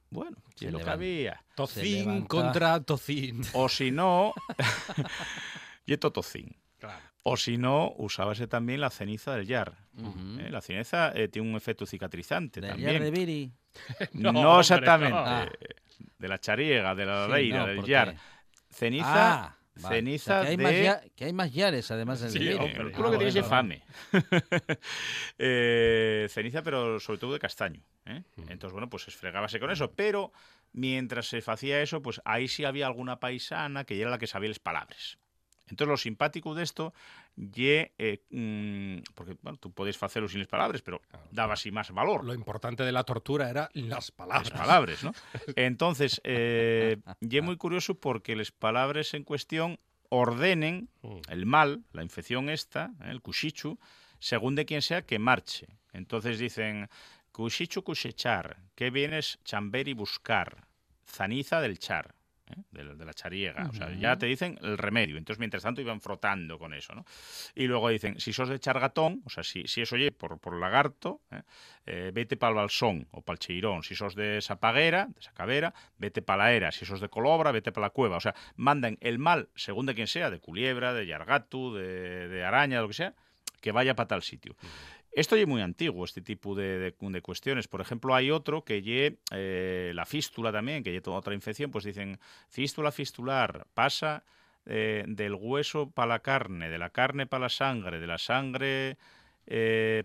[0.09, 1.43] Bueno, Se es lo que había.
[1.53, 3.41] Tocín contra tocín.
[3.53, 4.33] O si no,
[5.85, 6.55] y tocín.
[7.29, 9.73] O si no, usábase también la ceniza del yar.
[9.97, 10.49] ¿eh?
[10.49, 12.93] La ceniza eh, tiene un efecto cicatrizante Del también.
[12.93, 13.51] yar de Viri.
[14.13, 15.13] No, exactamente.
[15.13, 15.23] no.
[15.25, 15.49] Ah.
[16.17, 18.15] De la chariega, de la Sí, leira, no, del porque- yar.
[18.69, 19.95] Ceniza, Ah, vale.
[19.97, 20.63] ceniza O sea, que hay de...
[20.63, 22.55] más ya- que hay más yares, además del Sí, de Viri.
[22.57, 22.73] hombre.
[22.77, 23.49] Pero Ah, tú lo que tienes es bueno.
[23.51, 23.83] fame.
[25.37, 27.81] Eh, ceniza, pero sobre todo de castaño.
[28.05, 28.23] ¿eh?
[28.35, 28.41] Mm.
[28.51, 29.91] Entonces, bueno, pues esfregábase con eso.
[29.91, 30.31] Pero
[30.73, 34.27] mientras se hacía eso, pues ahí sí había alguna paisana que ya era la que
[34.27, 35.17] sabía las palabras.
[35.69, 36.93] Entonces, lo simpático de esto,
[37.36, 41.01] ye, eh, mm, porque bueno, tú podés hacerlo sin las palabras, pero
[41.32, 42.23] daba así más valor.
[42.23, 44.49] Lo importante de la tortura era las palabras.
[44.49, 45.13] las palabras, ¿no?
[45.56, 49.77] Entonces, eh, y es muy curioso porque las palabras en cuestión
[50.10, 51.17] ordenen Mm.
[51.30, 53.10] el mal, la infección esta, ¿eh?
[53.12, 53.77] el kushichu,
[54.19, 55.67] según de quien sea que marche.
[55.93, 56.89] Entonces dicen,
[57.32, 60.65] kushichu kushechar, que vienes chamber y buscar,
[61.06, 62.15] zaniza del char.
[62.49, 62.62] ¿Eh?
[62.71, 65.17] De, de la chariega, o sea, ya te dicen el remedio.
[65.17, 67.05] Entonces, mientras tanto, iban frotando con eso, ¿no?
[67.55, 70.60] Y luego dicen, si sos de chargatón, o sea, si, si eso oye por, por
[70.60, 71.41] lagarto, ¿eh?
[71.86, 73.83] eh, vete para el balsón o para el cheirón.
[73.83, 76.71] Si sos de sapaguera, de sacavera, vete para la era.
[76.71, 78.17] Si sos de colobra, vete para la cueva.
[78.17, 82.43] O sea, mandan el mal, según de quien sea, de culiebra, de yargatu, de, de
[82.43, 83.13] araña, lo que sea,
[83.62, 84.55] que vaya para tal sitio.
[85.17, 87.67] Esto es muy antiguo, este tipo de, de- cuestiones.
[87.67, 91.71] Por ejemplo, hay otro que lle eh, la fístula también, que lle toda otra infección,
[91.71, 94.23] pues dicen fístula fistular, pasa
[94.67, 98.97] eh, del hueso para la carne, de la carne para la sangre, de la sangre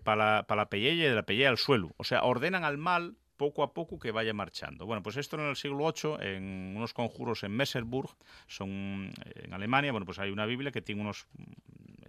[0.03, 1.93] para la, pa la y de la pellella al suelo.
[1.99, 4.87] O sea, ordenan al mal poco a poco que vaya marchando.
[4.87, 8.09] Bueno, pues esto en el siglo VIII, en unos conjuros en Messerburg,
[8.47, 11.27] son eh, en Alemania, bueno, pues hay una Biblia que tiene unos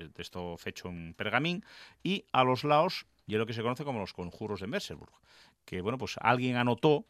[0.09, 1.63] de esto fecho en pergamín
[2.03, 5.13] y a los lados y es lo que se conoce como los conjuros de Messerburg,
[5.65, 7.05] que bueno, pues alguien anotó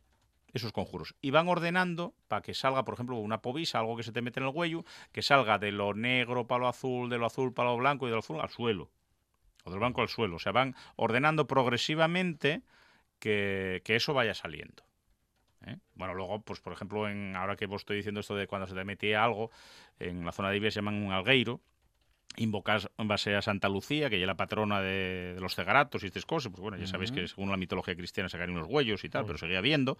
[0.54, 4.12] esos conjuros y van ordenando para que salga, por ejemplo, una povisa, algo que se
[4.12, 7.26] te mete en el cuello, que salga de lo negro para lo azul, de lo
[7.26, 8.92] azul para lo blanco y de lo azul al suelo,
[9.64, 10.36] o del blanco al suelo.
[10.36, 12.62] O sea, van ordenando progresivamente
[13.18, 14.84] que, que eso vaya saliendo.
[15.66, 15.78] ¿eh?
[15.96, 18.76] Bueno, luego, pues por ejemplo, en, ahora que vos estoy diciendo esto de cuando se
[18.76, 19.50] te metía algo,
[19.98, 21.62] en la zona de Ibia se llaman un algueiro,
[22.38, 26.04] invocas en base a Santa Lucía, que ella es la patrona de, de los cegaratos
[26.04, 29.04] y estas cosas, pues bueno, ya sabéis que según la mitología cristiana sacarían unos huellos
[29.04, 29.98] y tal, pero seguía habiendo,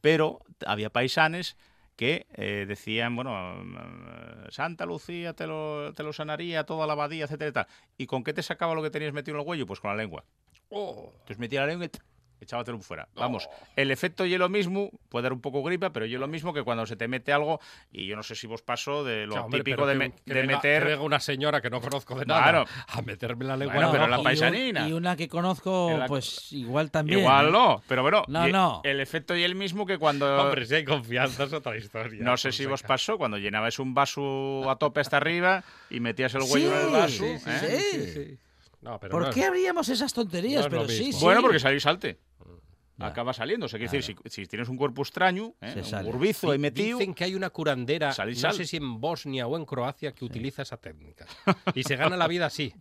[0.00, 1.56] pero había paisanes
[1.98, 7.24] que eh, decían, bueno, eh, Santa Lucía te lo, te lo sanaría, toda la abadía,
[7.24, 7.66] etcétera y tal.
[7.96, 9.66] ¿Y con qué te sacaba lo que tenías metido en el huello?
[9.66, 10.24] Pues con la lengua.
[10.70, 11.90] Oh, Entonces metía la lengua y.
[12.40, 13.08] echábatelo fuera.
[13.14, 16.52] Vamos, el efecto y lo mismo, puede dar un poco gripa, pero yo lo mismo
[16.54, 17.60] que cuando se te mete algo,
[17.92, 19.98] y yo no sé si vos pasó de lo o sea, hombre, típico de, que-
[19.98, 20.82] me- que de venga- meter...
[20.84, 22.64] que venga una señora que no conozco de Claro.
[22.64, 23.74] nada a meterme la lengua.
[23.74, 24.16] Bueno, en pero la ojo.
[24.16, 24.88] y un- paisanina.
[24.88, 27.20] Y una que conozco, la- pues igual también.
[27.20, 27.52] Igual ¿eh?
[27.52, 28.80] no, pero bueno, No, no.
[28.84, 30.26] el efecto y el mismo que cuando...
[30.42, 32.22] Hombre, si hay confianza es otra historia.
[32.22, 36.34] No sé si vos pasó cuando llenabais un vaso a tope hasta arriba y metías
[36.34, 37.08] el huello Sí, en el vaso.
[37.08, 37.80] sí, sí, ¿eh?
[37.80, 38.00] sí.
[38.00, 38.38] Sí, sí.
[38.80, 40.64] No, pero ¿Por no qué es- habríamos esas tonterías?
[40.64, 41.18] no pero sí, sí.
[41.20, 42.18] Bueno, porque salís salte.
[42.98, 43.06] Ya.
[43.06, 43.66] Acaba saliendo.
[43.66, 45.70] O sea, quiere decir, si, si tienes un cuerpo extraño, ¿eh?
[45.72, 46.10] Se un sale.
[46.10, 49.56] burbizo ahí metido, Dicen que hay una curandera, Sal no sé si en Bosnia o
[49.56, 51.24] en Croacia, que utiliza esa técnica.
[51.76, 52.74] Y se gana la vida así.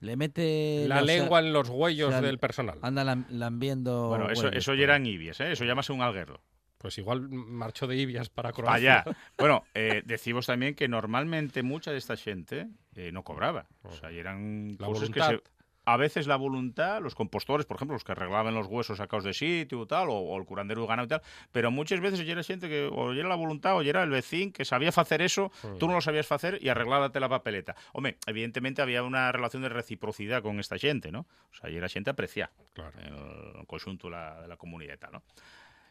[0.00, 2.78] Le mete La los- lengua en los huellos o sea, del personal.
[2.82, 4.08] Anda lam- lambiendo.
[4.08, 4.66] bueno, eso, pues.
[4.66, 5.52] ya eran ibias, ¿eh?
[5.52, 6.42] Eso llámase un alguero.
[6.76, 9.00] Pues igual marchó de Ibias para Croacia.
[9.06, 9.16] Allá.
[9.38, 13.66] Bueno, eh, decimos también que normalmente mucha de esta gente eh, no cobraba.
[13.84, 15.40] O sea, y eran La cosas que se...
[15.86, 19.34] A veces la voluntad, los compostores, por ejemplo, los que arreglaban los huesos sacados de
[19.34, 22.32] sitio y tal, o, o el curandero de ganado y tal, pero muchas veces ya
[22.32, 25.52] era gente que o era la voluntad o era el vecino que sabía hacer eso,
[25.78, 27.76] tú no lo sabías hacer y arreglárate la papeleta.
[27.92, 31.26] Hombre, evidentemente había una relación de reciprocidad con esta gente, ¿no?
[31.52, 32.98] O sea, era gente apreciada Claro.
[33.00, 35.22] en el conjunto de la, de la comunidad y tal, ¿no?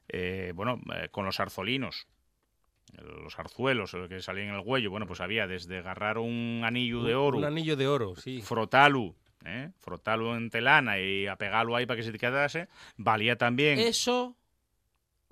[0.10, 2.08] Eh, bueno, eh, con los arzolinos,
[3.23, 7.15] los arzuelos que salían en el huello, bueno, pues había desde agarrar un anillo de
[7.15, 8.41] oro, Un anillo de oro, sí.
[8.41, 9.71] frotalu, ¿eh?
[9.79, 13.80] frotalu en telana y apegarlo ahí para que se te quedase, valía también...
[13.80, 14.36] Eso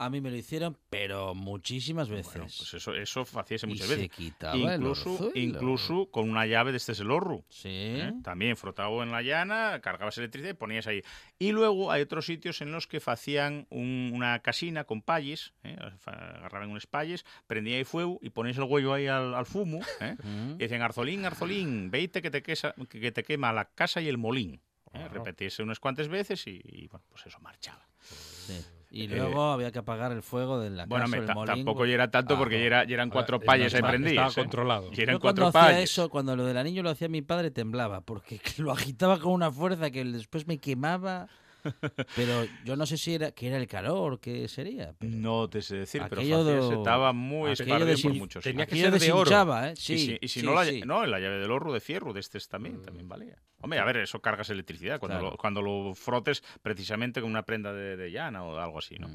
[0.04, 2.26] a mí me lo hicieron, pero muchísimas veces.
[2.34, 4.10] Bueno, pues eso, eso hacíase y muchas se veces.
[4.12, 5.32] quitaba el Incluso, orzuelo.
[5.36, 7.44] incluso con una llave de este es el horro.
[7.50, 7.70] Sí.
[7.72, 8.14] ¿eh?
[8.24, 11.02] También frotado en la llana, cargabas electricidad y ponías ahí.
[11.40, 15.78] Y luego hay otros sitios en los que hacían un- una casina con palles, ¿eh?
[16.06, 19.80] Agarraban unos palles, prendía ahí fuego y ponías el huello ahí al, al fumo.
[20.00, 20.16] ¿eh?
[20.24, 20.54] Mm.
[20.56, 24.18] Y decían, Arzolín, Arzolín, veite que te, quesa- que te quema la casa y el
[24.18, 24.62] molín.
[24.94, 25.08] ¿eh?
[25.10, 27.88] Repetirse unas cuantas veces y, y, bueno, pues eso marchaba.
[28.02, 28.54] Sí.
[28.94, 31.56] Y luego había que apagar el fuego de la Eh, Bueno, casa, me, el molín.
[31.56, 32.60] tampoco ya era tanto Ah, porque no.
[32.62, 34.28] ya, era- ya eran cuatro payas ahí estaba- prendidas.
[34.28, 34.46] estaba ¿eh?
[34.46, 34.90] controlado.
[34.92, 35.90] Y eran Yo cuando cuatro hacía payas.
[35.90, 39.50] eso, cuando lo del anillo lo hacía mi padre, temblaba, porque lo agitaba con una
[39.50, 41.28] fuerza que después me quemaba.
[42.16, 44.94] Pero yo no sé si era que era el calor, qué sería.
[44.98, 48.76] pero No te sé decir, pero Facías de- estaba muy esparcido por muchos tenía que
[48.76, 49.64] ser de oro.
[49.66, 49.74] ¿eh?
[49.76, 50.82] Sí, y si, y si sí, no, la, sí.
[50.86, 53.38] no, la llave del oro de fierro de estos también, también valía.
[53.64, 55.32] Hombre, a ver, eso cargas electricidad cuando, Claro.
[55.32, 59.08] lo, cuando lo frotes precisamente con una prenda de, de llana o algo así, ¿no?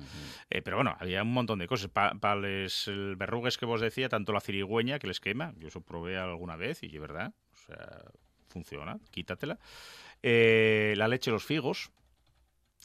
[0.51, 1.91] Eh, pero bueno, había un montón de cosas.
[1.91, 6.17] Para los verrugues que vos decía, tanto la cirigüeña que les quema, yo eso probé
[6.17, 8.03] alguna vez y es verdad, o sea,
[8.49, 9.59] funciona, quítatela.
[10.23, 11.91] Eh, la leche de los figos,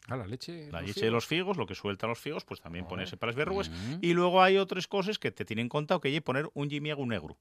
[0.07, 0.71] Ah, la leche.
[0.71, 3.35] la leche de los figos, lo que sueltan los figos, pues también ponerse para las
[3.35, 3.69] verrugas.
[3.69, 3.99] Ujú.
[4.01, 7.05] Y luego hay otras cosas que te tienen contado que hay que poner un gimiago
[7.05, 7.37] negro.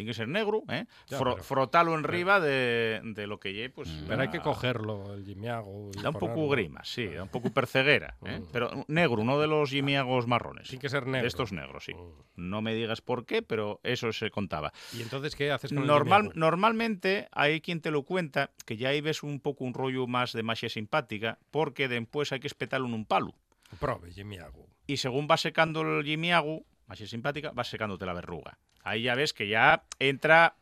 [0.00, 0.86] Tiene que ser negro, ¿eh?
[1.08, 3.88] Ya, Fro- pero- frotarlo en riba de, de lo que lleve, pues...
[3.88, 4.04] Mm.
[4.08, 5.90] Pero hay que cogerlo, el gimiago.
[6.02, 8.38] Da un poco grima, sí, da un poco perceguera, ¿eh?
[8.40, 8.44] Mm.
[8.52, 10.68] Pero negro, uno de los gimiagos marrones.
[10.68, 11.20] Tiene que ser negro.
[11.22, 11.92] De estos negros, sí.
[11.94, 12.10] Mm.
[12.36, 14.72] No me digas por qué, pero eso se contaba.
[14.94, 18.88] ¿Y entonces qué haces con Normal, el normalmente hay quien te lo cuenta, que ya
[18.88, 22.86] ahí ves un poco un rollo más de magia simpática, porque después hay que espetarlo
[22.86, 23.34] en un palo.
[23.78, 24.66] Prove, gimiago.
[24.86, 28.58] Y según va secando el gimiago, magia simpática, va secándote la verruga.
[28.82, 30.54] Ahí ya ves que ya entra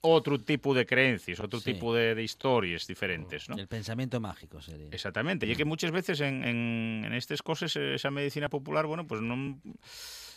[0.00, 1.72] otro tipo de creencias, otro Sí.
[1.72, 3.56] tipo de, de historias diferentes, ¿no?
[3.56, 4.88] El pensamiento mágico sería.
[4.92, 5.44] Exactamente.
[5.46, 9.06] Y es que muchas veces en, en, en estas cosas, eh, esa medicina popular, bueno,
[9.06, 9.60] pues no...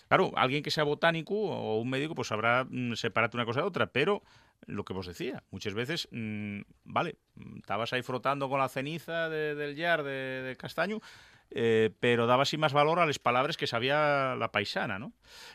[0.07, 3.67] Claro, alguien que sea botánico o un médico, pues sabrá mm, separarte una cosa de
[3.67, 4.23] otra, pero
[4.65, 9.29] lo que vos decía, muchas veces, mm, vale, mm, estabas ahí frotando con la ceniza
[9.29, 10.99] de- del yar de, de castaño,
[11.51, 15.13] eh, pero daba así más valor a las palabras que sabía la paisana, ¿no?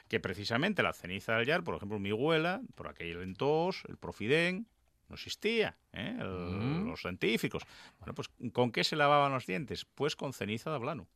[0.09, 4.67] Que precisamente la ceniza del yar, por ejemplo, mi abuela, por aquel entos, el profidén,
[5.09, 6.17] no existía, ¿eh?
[6.21, 6.89] El- Mm.
[6.89, 7.63] los científicos.
[7.99, 9.85] Bueno, pues ¿con qué se lavaban los dientes?
[9.85, 11.07] Pues con ceniza de ablano.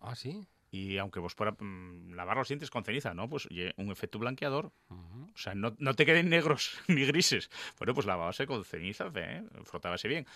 [0.00, 0.46] Ah, sí.
[0.70, 3.28] Y aunque vos fuera mm, lavar los dientes con ceniza, ¿no?
[3.28, 3.46] Pues
[3.76, 4.72] un efecto blanqueador.
[4.88, 7.50] O sea, no, no te queden negros ni grises.
[7.78, 9.44] Bueno, pues lavabase con ceniza, ¿eh?
[9.64, 10.26] frotábase bien.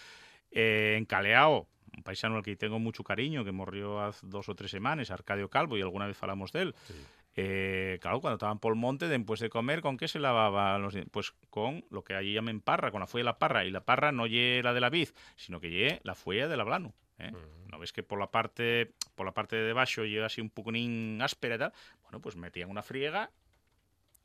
[0.50, 4.54] Eh, en Caleao, un paisano al que tengo mucho cariño, que murió hace dos o
[4.54, 6.74] tres semanas, Arcadio Calvo, y alguna vez hablamos de él.
[6.86, 6.94] Sí.
[7.40, 10.94] Eh, claro, cuando estaban por el monte, después de comer, ¿con qué se lavaban los
[10.94, 11.12] dientes?
[11.12, 13.64] Pues con lo que allí llaman parra, con la fuella de la parra.
[13.64, 16.60] Y la parra no lle la de la vid, sino que lle la fuella del
[16.60, 16.94] ablano.
[17.18, 17.30] ¿eh?
[17.30, 17.70] Mm.
[17.70, 21.20] ¿No ves que por la parte por la parte de debajo llega así un poconín
[21.22, 21.72] áspera y tal?
[22.02, 23.30] Bueno, pues metían una friega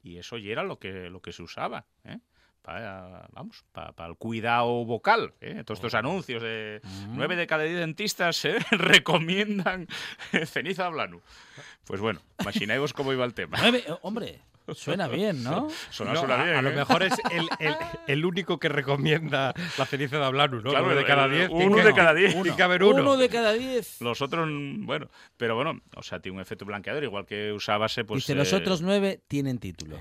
[0.01, 2.19] y eso ya era lo que, lo que se usaba, ¿eh?
[2.64, 5.64] Para, vamos, para el cuidado vocal, ¿eh?
[5.66, 7.16] Todos estos anuncios de Mm.
[7.18, 8.55] nueve de cada diez dentistas ¿eh?
[8.72, 9.86] recomiendan
[10.45, 11.22] ceniza blano.
[11.86, 13.57] Pues bueno, imagináis cómo iba el tema.
[13.59, 14.39] Nueve, eh, hombre,
[14.74, 15.68] suena bien, ¿no?
[15.91, 16.76] Suena, No, suena a, bien, a lo ¿eh?
[16.76, 17.76] mejor es el, el-
[18.07, 20.70] el único que recomienda la ceniza de Ablanu, ¿no?
[20.70, 21.49] Claro, Uno de cada diez.
[21.49, 22.32] uno tiene que- de cada diez.
[22.34, 23.01] Tiene que haber uno.
[23.01, 23.99] Uno de cada diez.
[23.99, 28.20] Los otros, bueno, pero bueno, o sea, tiene un efecto blanqueador, igual que usábase, pues...
[28.22, 29.99] Dice, los eh, otros nueve tienen título.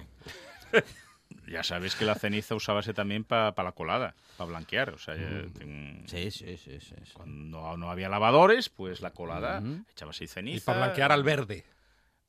[1.49, 4.91] Ya sabes que la ceniza usábase también para la colada, para blanquear.
[4.91, 6.95] O sea, ten- Sí, sí, sí, sí.
[7.05, 7.13] sí.
[7.15, 9.85] cuando no había lavadores, pues la colada Ujú.
[9.91, 10.57] echabas ahí ceniza.
[10.57, 11.65] Y para blanquear al verde.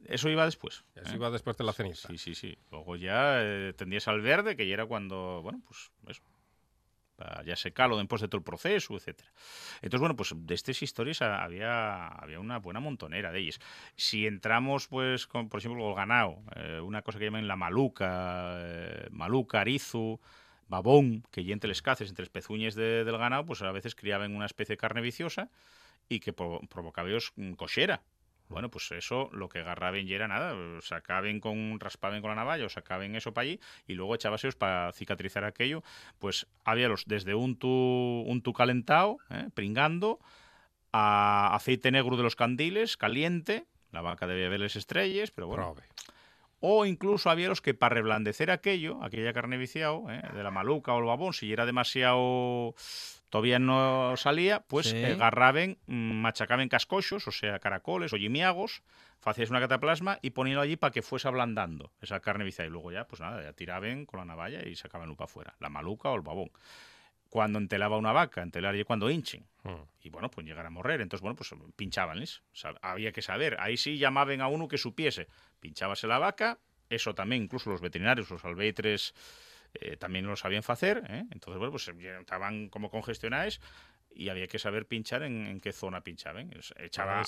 [0.05, 0.83] Eso iba después.
[1.01, 1.17] Así ¿eh?
[1.17, 2.07] va después de la ceniza.
[2.09, 2.57] Sí, sí, sí.
[2.71, 6.21] Luego ya eh, tendías al verde, que ya era cuando, bueno, pues eso.
[7.45, 9.31] Ya secarlo después de todo el proceso, etcétera.
[9.81, 13.59] Entonces, bueno, pues de estas historias ha- había, había una buena montonera de ellas.
[13.95, 18.55] Si entramos, pues, con, por ejemplo, el ganado, eh, una cosa que llaman la maluca,
[18.59, 20.19] eh, maluca, arizu,
[20.67, 24.35] babón, que entre les caces, entre las pezuñas de- del ganado, pues a veces criaban
[24.35, 25.49] una especie de carne viciosa
[26.09, 28.03] y que pro- provocaba ellos mm, cochera.
[28.53, 32.65] Bueno, pues eso lo que agarraban ya era nada, sacaban con, raspaban con la navalla
[32.65, 35.81] o sacaban eso para allí y luego echábaseos para cicatrizar aquello.
[36.19, 39.49] Pues había los desde un tu, un tu calentado, ¿eh?
[39.55, 40.19] pringando,
[40.91, 45.87] a aceite negro de los candiles, caliente, la vaca debía verles estrellas, pero bueno, Prove.
[46.65, 50.21] O incluso había los que para reblandecer aquello, aquella carne viciado, ¿eh?
[50.33, 52.73] de la maluca o el babón, si era demasiado
[53.29, 55.03] todavía no salía, pues Sí.
[55.03, 58.81] agarraban, mm, machacaban cascochos, o sea, caracoles o yimiagos,
[59.25, 62.69] hacías una cataplasma y ponían allí para que fuese ablandando esa carne viciada.
[62.69, 65.67] Y luego ya, pues nada, ya tiraban con la navalla y sacaban para afuera, la
[65.67, 66.49] maluca o el babón.
[67.33, 69.81] Cuando entelaba una vaca, entelar y cuando hinchen Mm.
[70.03, 71.01] y bueno, pues llegar a morrer.
[71.01, 72.43] Entonces, bueno, pues pinchabanles.
[72.51, 73.57] O sea, había que saber.
[73.59, 75.27] Ahí sí llamaban a uno que supiese.
[75.59, 76.59] Pinchábase la vaca,
[76.89, 79.15] eso también, incluso los veterinarios, los albeitres,
[79.73, 81.03] eh, también lo sabían hacer.
[81.09, 81.23] ¿eh?
[81.31, 83.59] Entonces, bueno, pues ya estaban como congestionados
[84.13, 86.51] y había que saber pinchar en, en qué zona pinchaban.
[86.77, 87.23] Echaba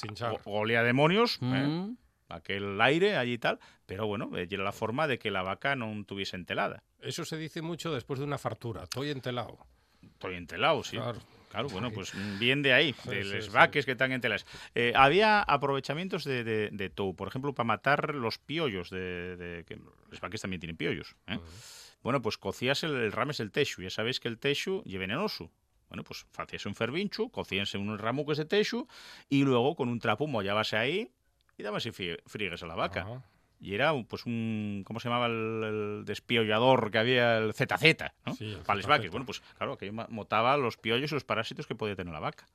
[0.45, 1.45] golea demonios, ¿eh?
[1.45, 1.97] Mm.
[2.29, 5.75] aquel aire allí y tal, pero bueno, eh, era la forma de que la vaca
[5.75, 6.83] no tuviese entelada.
[6.99, 8.83] Eso se dice mucho después de una fartura.
[8.83, 9.57] Estoy entelado.
[10.13, 10.97] Estoy entelado, sí.
[10.97, 11.19] Claro.
[11.47, 13.51] Claro, bueno, pues bien de ahí, Sí, de sí, los sí.
[13.51, 14.45] vaques que están entelas.
[14.73, 19.63] Eh, había aprovechamientos de, de, de todo, por ejemplo, para matar los piollos, de, de-
[19.63, 19.77] que
[20.09, 21.15] los vaques también tienen piollos.
[21.27, 21.39] ¿eh?
[22.03, 25.49] Bueno, pues cocías el, el rames el texu, ya sabéis que el texu es venenoso.
[25.87, 28.85] Bueno, pues hacías un fervinchu, cocíanse unos ramuques de texu
[29.29, 31.11] y luego con un trapo mollabase ahí
[31.57, 31.87] y dabas
[32.25, 33.23] friegues a la vaca.
[33.61, 37.37] Y era pues un, ¿cómo se llamaba el, el despiollador que había?
[37.37, 38.33] El ZZ, ¿no?
[38.35, 38.87] Sí, el Para ZZ.
[38.87, 39.11] vaques.
[39.11, 42.45] Bueno, pues claro, que motaba los piollos y los parásitos que podía tener la vaca.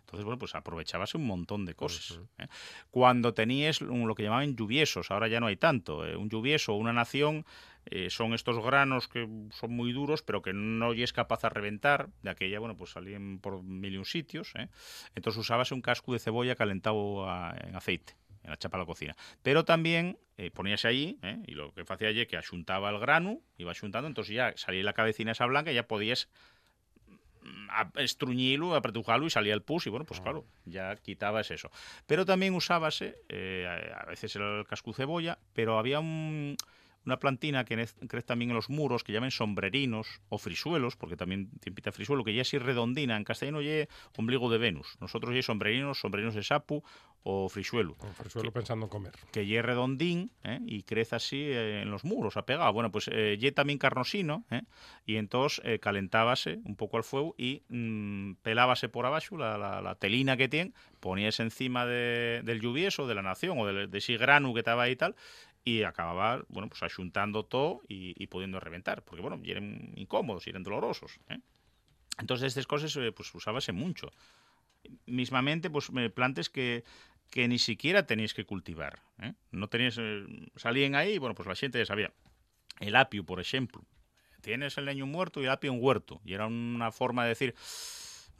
[0.00, 2.18] Entonces, bueno, pues aprovechabas un montón de cosas.
[2.38, 2.48] ¿eh?
[2.90, 6.04] Cuando tenías lo que llamaban lluviesos, ahora ya no hay tanto.
[6.04, 6.16] ¿eh?
[6.16, 7.46] Un lluvieso, una nación,
[7.86, 12.08] eh, son estos granos que son muy duros, pero que no es capaz de reventar.
[12.22, 14.52] De aquella, bueno, pues salían por mil y un sitios.
[14.56, 14.68] ¿eh?
[15.14, 18.14] Entonces usabas un casco de cebolla calentado a- en aceite,
[18.50, 19.16] en la chapa de la cocina.
[19.42, 21.38] Pero también eh, poníase allí, ¿eh?
[21.46, 24.92] y lo que hacía allí que axuntaba el grano, iba axuntando, entonces ya salía la
[24.92, 26.28] cabecina esa blanca y ya podías
[27.42, 31.70] mm, estruñirlo, apretujarlo y salía el pus y bueno, pues claro, ya quitabas eso.
[32.06, 36.56] Pero también usábase, eh, a veces era el casco de cebolla, pero había un-
[37.06, 37.74] una plantina que
[38.08, 41.92] crece también en los muros, que llaman sombrerinos o frisuelos, porque también tiene pinta de
[41.96, 44.96] frisuelo, que ya es redondina, en castellano ya es ombligo de Venus.
[45.00, 46.82] Nosotros ya sombrerinos, sombrerinos de sapu
[47.22, 49.12] o frisuelo Con Fresuelo pensando en comer.
[49.30, 50.58] que ye redondín ¿eh?
[50.64, 52.72] y crece así eh, en los muros, apegado.
[52.72, 54.62] Bueno, pues eh, ye también carnosino ¿eh?
[55.04, 59.94] y entonces calentábase un poco al fuego y mm, pelábase por abajo la, la- la
[59.96, 64.16] telina que tiene, ponías encima de- del lluvieso, de la nación o de, de ese
[64.16, 65.14] grano que estaba ahí y tal
[65.64, 70.62] y acababa, bueno, pues achuntando todo y, y pudiendo reventar, porque bueno, eran incómodos, eran
[70.62, 71.20] dolorosos.
[71.28, 71.38] ¿eh?
[72.18, 74.10] Entonces estas cosas eh, pues usábase mucho.
[75.06, 76.84] Mismamente, pues plantas que,
[77.30, 79.02] que ni siquiera teníais que cultivar.
[79.18, 79.34] ¿eh?
[79.50, 82.12] No teníais, eh, salían ahí, bueno, pues la gente ya sabía.
[82.78, 83.84] El apio, por ejemplo.
[84.40, 86.20] Tienes el leño muerto y el apio en huerto.
[86.24, 87.54] Y era una forma de decir,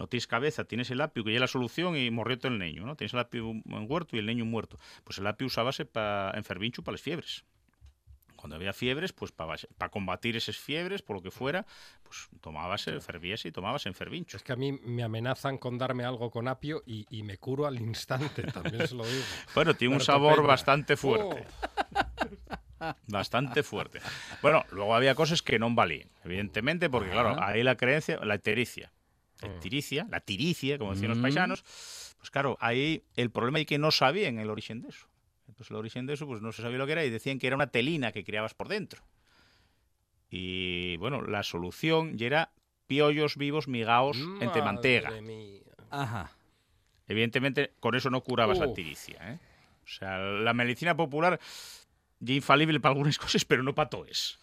[0.00, 2.86] no tienes cabeza, tienes el apio, que ya es la solución, y morrió el leño,
[2.86, 2.96] ¿no?
[2.96, 4.78] Tienes el apio en huerto y el leño muerto.
[5.04, 7.44] Pues el apio usábase para enfervincho para las fiebres.
[8.34, 11.66] Cuando había fiebres, pues para combatir esas fiebres, por lo que fuera,
[12.02, 14.38] pues tomábase, fervíase y tomabas enfervincho.
[14.38, 17.66] Es que a mí me amenazan con darme algo con apio y, y me curo
[17.66, 19.22] al instante, también se lo digo.
[19.54, 21.44] Bueno, tiene un sabor bastante fuerte.
[22.80, 24.00] Oh, Bastante fuerte.
[24.40, 28.90] Bueno, luego había cosas que no valían, evidentemente, porque claro, ahí la creencia, la tericia.
[29.42, 29.60] La Mm.
[29.60, 31.22] tiricia, la tiricia, como decían los Mm.
[31.22, 31.62] paisanos,
[32.18, 35.06] pues claro, ahí el problema es que no sabían el origen de eso.
[35.48, 37.46] Entonces el origen de eso, pues no se sabía lo que era y decían que
[37.46, 39.02] era una telina que criabas por dentro.
[40.30, 42.50] Y bueno, la solución ya era
[42.86, 45.10] piollos vivos migaos entre mantega.
[45.20, 45.60] mía.
[45.90, 46.32] Ajá.
[47.08, 49.16] Evidentemente, con eso no curabas la tiricia.
[49.32, 49.38] ¿eh?
[49.84, 51.40] O sea, la medicina popular
[52.20, 54.38] ya infalible para algunas cosas, pero no para todas.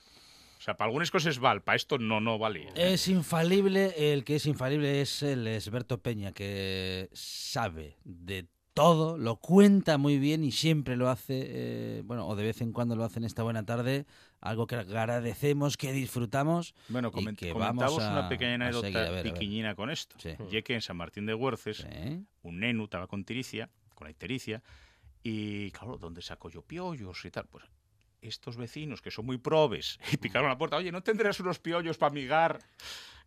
[0.58, 2.72] O sea, para algunas cosas vale, para esto no, no valía.
[2.76, 9.38] Es infalible, el que es infalible es el Esberto Peña, que sabe de todo, lo
[9.38, 13.04] cuenta muy bien y siempre lo hace, eh, bueno, o de vez en cuando lo
[13.04, 14.06] hace en esta buena tarde,
[14.40, 16.76] algo que agradecemos, que disfrutamos.
[16.90, 20.16] Bueno, coment- que comentamos a- una pequeña anécdota piquiñina con esto.
[20.20, 20.30] Sí.
[20.52, 22.24] Y es que en San Martín de Huerces, Sí.
[22.44, 24.62] un nenu estaba con tiricia, con la ictericia,
[25.24, 27.46] y claro, ¿dónde saco yo piollos y tal?
[27.48, 27.66] Pues
[28.22, 31.98] estos vecinos que son muy probes y picaron la puerta, oye, ¿no tendrás unos piollos
[31.98, 32.60] para migar?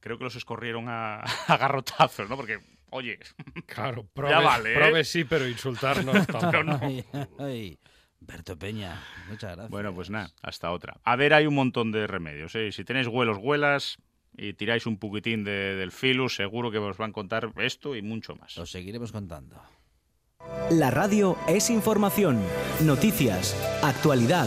[0.00, 2.36] Creo que los escorrieron a, a garrotazos, ¿no?
[2.36, 2.58] Porque,
[2.90, 3.18] oye,
[3.66, 4.76] Claro, probe, vale, ¿eh?
[4.76, 6.62] probe sí, pero insultarnos tampoco.
[6.64, 6.78] no.
[6.82, 7.04] Ay,
[7.38, 7.78] ay.
[8.22, 9.70] Berto Peña, muchas gracias.
[9.70, 11.00] Bueno, pues nada, hasta otra.
[11.04, 12.54] A ver, hay un montón de remedios.
[12.54, 12.70] ¿eh?
[12.70, 13.96] Si tenéis huelos, huelas
[14.36, 18.02] y tiráis un poquitín de- del filus, seguro que os van a contar esto y
[18.02, 18.56] mucho más.
[18.58, 19.62] Lo seguiremos contando.
[20.70, 22.42] La radio es información,
[22.84, 24.46] noticias, actualidad.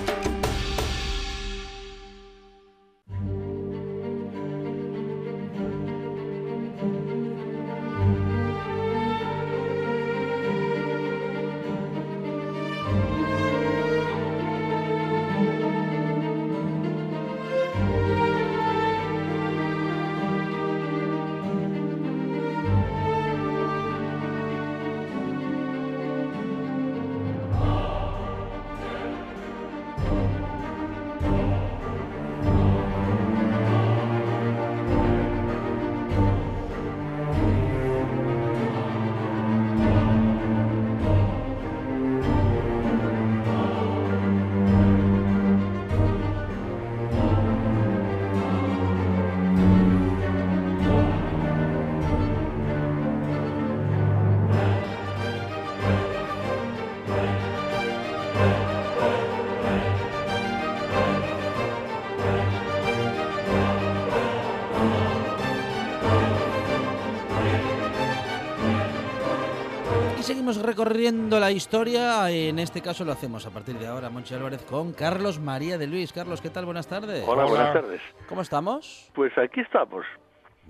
[70.85, 72.29] Recorriendo la historia.
[72.31, 75.85] En este caso lo hacemos a partir de ahora, Monchi Álvarez, con Carlos María de
[75.87, 76.11] Luis.
[76.11, 76.65] Carlos, ¿qué tal?
[76.65, 77.23] Buenas tardes.
[77.27, 77.49] Hola, Hola.
[77.51, 78.01] buenas tardes.
[78.27, 79.11] ¿Cómo estamos?
[79.13, 80.05] Pues aquí estamos,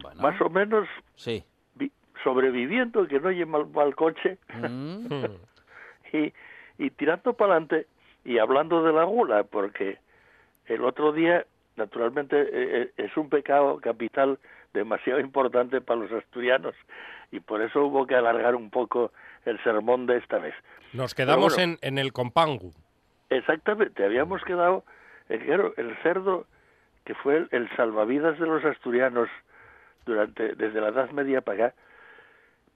[0.01, 1.43] Bueno, más o menos Sí.
[1.75, 1.91] vi-
[2.23, 5.05] sobreviviendo, que no oye mal, mal coche, Mm,
[6.13, 6.33] y,
[6.77, 7.87] y tirando para adelante
[8.25, 9.97] y hablando de la gula, porque
[10.65, 11.45] el otro día,
[11.77, 14.39] naturalmente, eh, eh, es un pecado capital
[14.73, 16.75] demasiado importante para los asturianos
[17.31, 19.11] y por eso hubo que alargar un poco
[19.45, 20.53] el sermón de esta vez.
[20.93, 21.77] Nos quedamos bueno.
[21.81, 22.73] en, en el compangu.
[23.29, 24.83] Exactamente, habíamos quedado,
[25.29, 26.45] eh, claro, el cerdo
[27.05, 29.29] que fue el, el salvavidas de los asturianos
[30.05, 31.75] durante desde la Edad Media para acá,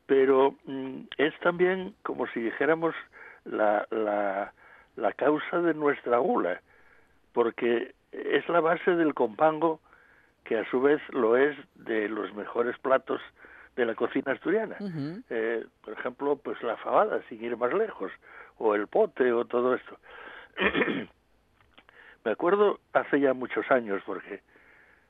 [0.05, 2.95] pero mm, es también como si dijéramos
[3.43, 4.53] la, la,
[4.95, 6.61] la causa de nuestra gula,
[7.34, 9.82] porque es la base del compango
[10.45, 13.22] que a su vez lo es de los mejores platos
[13.76, 14.78] de la cocina asturiana.
[15.30, 18.11] Eh, por ejemplo, pues la fabada, sin ir más lejos,
[18.57, 19.97] o el pote, o todo esto.
[22.23, 24.41] Me acuerdo hace ya muchos años, porque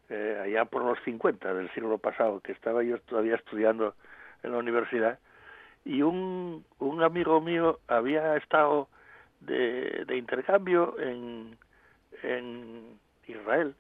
[0.10, 3.96] eh, allá por los 50 del siglo pasado, que estaba yo todavía estudiando
[4.44, 5.20] en la universidad,
[5.86, 8.90] y un, un amigo mío había estado
[9.42, 11.58] de, de intercambio en,
[12.24, 13.76] en Israel,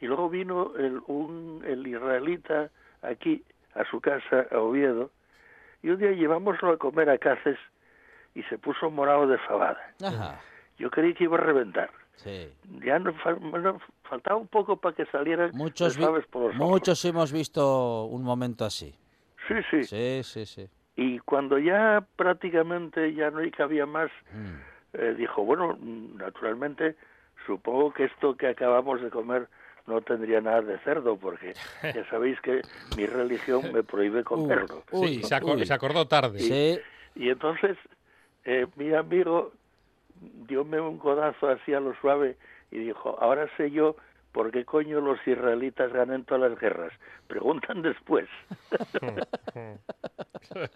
[0.00, 2.70] y luego vino el, un, el israelita
[3.02, 3.42] aquí
[3.74, 5.10] a su casa, a Oviedo,
[5.82, 7.58] y un día llevámoslo a comer a Cáceres
[8.34, 9.80] y se puso morado de fabada.
[10.04, 10.40] Ajá.
[10.78, 11.90] Yo creí que iba a reventar.
[12.16, 12.52] Sí.
[12.84, 16.54] Ya no, fal- bueno, faltaba un poco para que salieran Muchos, por los ojos.
[16.56, 18.94] muchos hemos visto un momento así.
[19.48, 20.68] Sí, sí, Sí, sí, sí.
[20.96, 24.98] Y cuando ya prácticamente ya no cabía más, Mm.
[24.98, 26.96] eh, dijo, bueno, mm, naturalmente,
[27.46, 29.48] supongo que esto que acabamos de comer
[29.90, 32.62] no tendría nada de cerdo, porque ya sabéis que
[32.96, 34.84] mi religión me prohíbe comerlo.
[34.92, 35.66] Uy, sí, se, acor- uy.
[35.66, 36.38] se acordó tarde.
[36.38, 36.78] Sí.
[37.16, 37.76] Y entonces
[38.44, 39.52] eh, mi amigo
[40.46, 42.36] dióme un codazo así a lo suave
[42.70, 43.96] y dijo, ahora sé yo
[44.32, 46.92] por qué coño los israelitas ganan todas las guerras.
[47.26, 48.28] Preguntan después.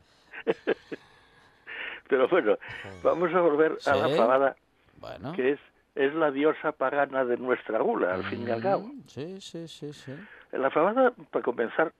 [2.08, 2.58] Pero bueno,
[3.02, 4.56] vamos a volver a la
[4.98, 5.32] Bueno.
[5.32, 5.60] que es,
[5.94, 8.88] es la diosa pagana de nuestra gula, al fin y al cabo.
[8.88, 10.12] Mm, Sí, sí, sí, sí.
[10.52, 11.92] La fabada, para comenzar,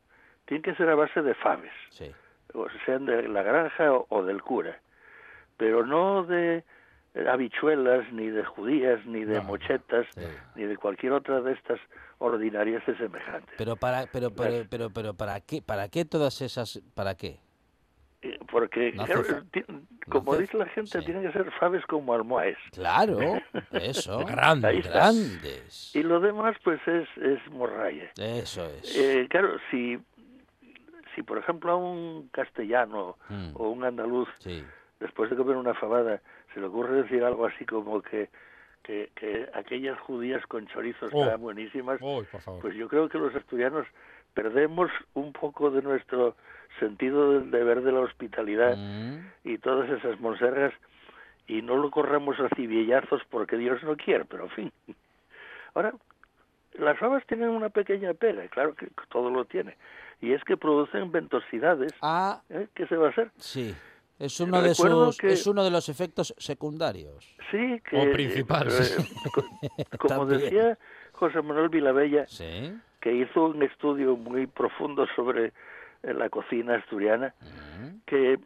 [0.46, 1.72] tiene que ser a base de faves.
[1.90, 2.10] Sí.
[2.54, 4.78] o sean de la granja o, o del cura,
[5.56, 6.62] pero no de
[7.28, 10.20] habichuelas, ni de judías, ni de No, mochetas, Sí.
[10.54, 11.80] ni de cualquier otra de estas
[12.18, 13.54] ordinarias de semejantes.
[13.58, 14.68] Pero para, pero, pero, Gracias.
[14.70, 15.62] pero, pero, ¿para qué?
[15.62, 16.80] ¿Para qué todas esas?
[16.94, 17.38] ¿Para qué?
[18.26, 19.22] Eh, Porque, No claro,
[19.52, 21.04] ti- no como hace- dice la gente, sí.
[21.04, 22.56] tienen que ser faves como almohades.
[22.72, 23.18] Claro,
[23.72, 24.24] eso.
[24.24, 24.68] Grande.
[24.68, 24.92] Ahí está.
[25.12, 25.94] Grandes.
[25.94, 28.10] Y lo demás, pues, es, es morralla.
[28.16, 28.96] Eso es.
[28.96, 29.98] Eh, claro, si,
[31.14, 34.64] si por ejemplo a un castellano Mm, o un andaluz Sí.
[35.00, 36.20] después de comer una fabada,
[36.54, 38.30] se le ocurre decir algo así como que,
[38.82, 41.20] que, que aquellas judías con chorizos Oh.
[41.22, 42.26] estaban buenísimas, favor.
[42.62, 43.86] pues yo creo que los asturianos
[44.34, 46.36] perdemos un poco de nuestro
[46.80, 50.72] sentido del deber de la hospitalidad Mm, y todas esas monsergas
[51.46, 54.72] y no lo corremos a cibillazos porque Dios no quiere, pero en fin.
[55.74, 55.92] Ahora,
[56.74, 59.76] las fabas tienen una pequeña pega, claro que todo lo tiene,
[60.20, 61.92] y es que producen ventosidades.
[62.02, 62.66] Ah, ¿eh?
[62.74, 63.30] ¿Qué se va a hacer?
[63.36, 63.74] sí.
[64.16, 67.34] Es uno de sus, que- es uno de los efectos secundarios.
[67.50, 67.96] Sí, que...
[67.96, 68.96] O principales.
[68.96, 69.04] eh,
[69.98, 70.78] co- como decía
[71.10, 72.72] José Manuel Vilabella, Sí.
[73.04, 75.52] Que hizo un estudio muy profundo sobre
[76.02, 77.34] eh, la cocina asturiana,
[78.06, 78.38] que,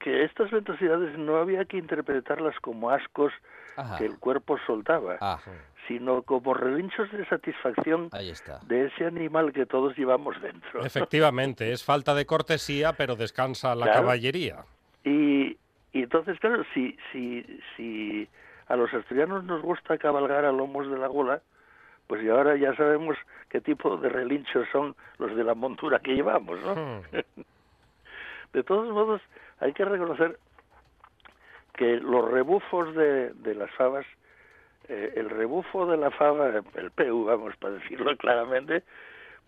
[0.00, 3.30] que estas ventosidades no había que interpretarlas como ascos
[3.76, 3.98] Ajá.
[3.98, 5.38] que el cuerpo soltaba, Ah,
[5.86, 8.58] sino como relinchos de satisfacción ahí está.
[8.60, 10.80] de ese animal que todos llevamos dentro.
[10.86, 14.00] Efectivamente, es falta de cortesía, pero descansa la Claro.
[14.00, 14.64] caballería.
[15.04, 15.58] Y,
[15.92, 17.44] y entonces, claro, si, si,
[17.76, 18.26] si
[18.68, 21.42] a los asturianos nos gusta cabalgar a lomos de la gola,
[22.06, 23.16] pues y ahora ya sabemos
[23.48, 26.74] qué tipo de relinchos son los de la montura que llevamos, ¿no?
[26.74, 27.02] Hmm.
[28.52, 29.20] De todos modos,
[29.58, 30.38] hay que reconocer
[31.74, 34.06] que los rebufos de, de las fabas,
[34.88, 38.84] eh, el rebufo de la fava, el PEU, vamos, para decirlo claramente,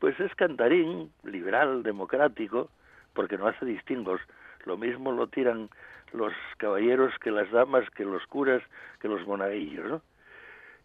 [0.01, 2.69] pues es cantarín, liberal, democrático,
[3.15, 4.21] porque no hace distingos.
[4.65, 5.71] Lo mismo lo tiran
[6.13, 8.63] los caballeros que las damas, que los curas,
[9.01, 10.03] que los monaguillos, ¿no?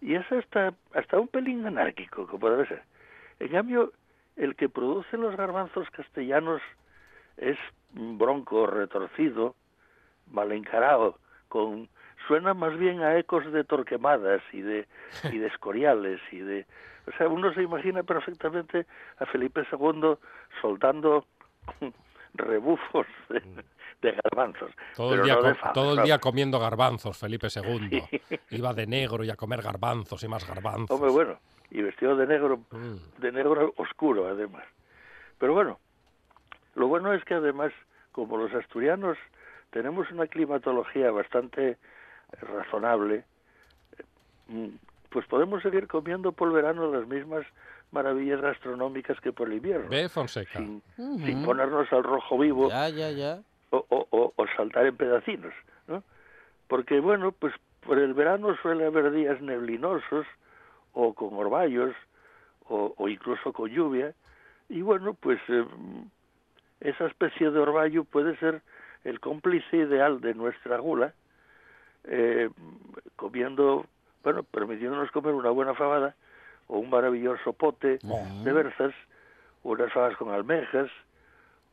[0.01, 2.83] Y es hasta, hasta un pelín anárquico, como debe ser.
[3.39, 3.93] En cambio,
[4.35, 6.61] el que produce los garbanzos castellanos
[7.37, 7.57] es
[7.91, 9.55] bronco, retorcido,
[10.31, 11.89] mal encarado, con
[12.27, 14.87] suena más bien a ecos de torquemadas y de
[15.31, 16.65] y escoriales y de
[17.07, 18.85] o sea uno se imagina perfectamente
[19.17, 20.15] a Felipe II
[20.61, 21.25] soltando
[22.33, 23.41] rebufos de,
[24.01, 24.71] de garbanzos.
[24.95, 28.03] Todo, el día, no de todo el día comiendo garbanzos, Felipe II.
[28.51, 30.91] Iba de negro y a comer garbanzos y más garbanzos.
[30.91, 32.95] Hombre, bueno, y vestido de negro, Mm.
[33.21, 34.63] de negro oscuro además.
[35.37, 35.79] Pero bueno,
[36.75, 37.71] lo bueno es que además,
[38.11, 39.17] como los asturianos
[39.71, 41.77] tenemos una climatología bastante eh,
[42.41, 43.23] razonable,
[43.97, 44.03] eh,
[44.47, 44.67] mm,
[45.09, 47.45] pues podemos seguir comiendo por el verano las mismas
[47.91, 49.89] maravillas gastronómicas que por el invierno.
[49.89, 50.59] Ve, Fonseca.
[50.59, 53.41] Sin, sin ponernos al rojo vivo Ya, ya, ya.
[53.71, 55.53] o, o- o- o saltar en pedacinos,
[55.87, 56.03] ¿no?
[56.67, 60.25] Porque, bueno, pues por el verano suele haber días neblinosos
[60.93, 61.93] o con orvallos
[62.69, 64.13] o, o incluso con lluvia
[64.69, 65.65] y, bueno, pues eh,
[66.79, 68.61] esa especie de orvallo puede ser
[69.03, 71.13] el cómplice ideal de nuestra gula,
[72.05, 72.49] eh,
[73.15, 73.85] comiendo,
[74.23, 76.15] bueno, permitiéndonos comer una buena fabada
[76.71, 78.93] o un maravilloso pote de berzas,
[79.63, 80.89] unas fabas con almejas,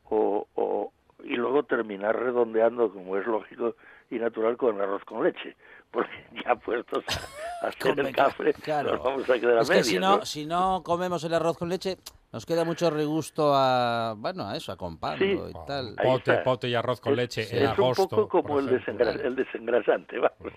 [0.09, 0.91] o, o-
[1.23, 3.75] y luego terminar redondeando, como es lógico
[4.09, 5.55] y natural, con arroz con leche.
[5.89, 6.11] Porque
[6.45, 8.93] ya puestos a, a hacer el café, claro.
[8.95, 10.25] nos vamos a quedar a Es que medias, si no, ¿no?
[10.25, 11.97] si no comemos el arroz con leche,
[12.33, 15.25] nos queda mucho regusto a, bueno, a eso, a con pan Sí.
[15.49, 15.95] y tal.
[15.97, 18.07] Ahí Pote, y arroz con Es- leche es, en un agosto.
[18.09, 20.53] poco como el, desengra- el desengrasante, vamos.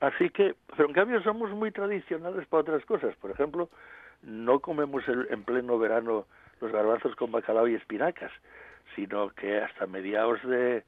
[0.00, 3.14] Así que, pero en cambio somos muy tradicionales para otras cosas.
[3.16, 3.68] Por ejemplo,
[4.22, 6.26] no comemos el- en pleno verano
[6.60, 8.32] los garbanzos con bacalao y espinacas,
[8.94, 10.84] sino que hasta mediados de,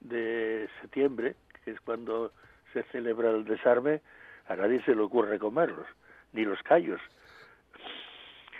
[0.00, 2.32] de septiembre, que es cuando
[2.72, 4.00] se celebra el desarme,
[4.48, 5.86] a nadie se le ocurre comerlos,
[6.32, 7.00] ni los callos.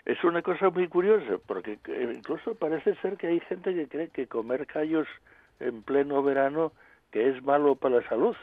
[0.05, 1.79] Es una cosa muy curiosa, porque
[2.13, 5.07] incluso parece ser que hay gente que cree que comer callos
[5.61, 6.73] en pleno verano
[7.13, 8.35] que es malo para la salud,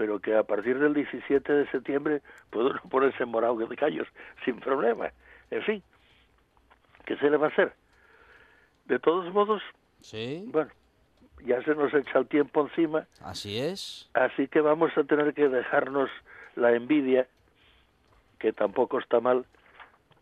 [0.00, 4.08] pero que a partir del 17 de septiembre puede uno ponerse morado de callos
[4.46, 5.12] sin problema.
[5.50, 5.82] En fin,
[7.04, 7.74] ¿qué se le va a hacer?
[8.86, 9.60] De todos modos,
[10.00, 10.70] Sí, bueno,
[11.44, 14.08] ya se nos echa el tiempo encima, así es.
[14.14, 16.08] así que vamos a tener que dejarnos
[16.56, 17.28] la envidia,
[18.38, 19.44] que tampoco está mal,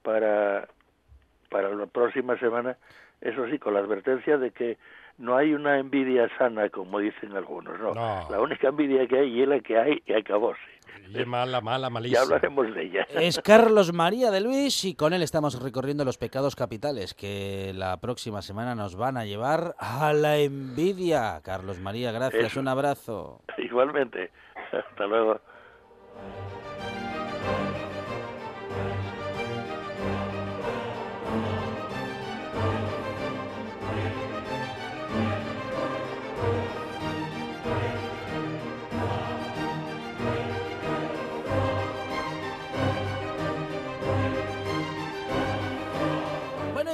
[0.03, 0.67] para,
[1.51, 2.77] para la próxima semana,
[3.21, 4.77] eso sí, con la advertencia de que
[5.19, 7.93] no hay una envidia sana, como dicen algunos, no.
[7.95, 8.27] No.
[8.31, 10.61] La única envidia que hay es la que hay y acabóse.
[11.11, 12.21] Y es mala, mala, Ya malísima.
[12.23, 13.07] hablaremos de ella.
[13.15, 17.97] Es Carlos María de Luis y con él estamos recorriendo los pecados capitales que la
[17.99, 21.41] próxima semana nos van a llevar a la envidia.
[21.43, 22.61] Carlos María, gracias, Eso.
[22.61, 23.41] un abrazo.
[23.59, 24.31] Igualmente.
[24.73, 25.41] Hasta luego.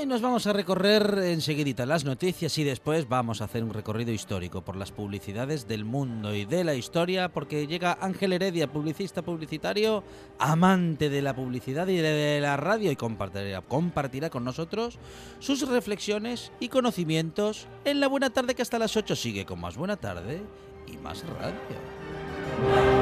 [0.05, 4.13] Y nos vamos a recorrer enseguidita las noticias y después vamos a hacer un recorrido
[4.13, 9.23] histórico por las publicidades del mundo y de la historia porque llega Ángel Heredia, publicista
[9.23, 10.05] publicitario,
[10.39, 14.99] amante de la publicidad y de la radio y compartirá, compartirá con nosotros
[15.39, 19.79] sus reflexiones y conocimientos en la buena tarde que hasta las 8 sigue con más
[19.79, 20.43] buena tarde
[20.87, 22.94] y más radio.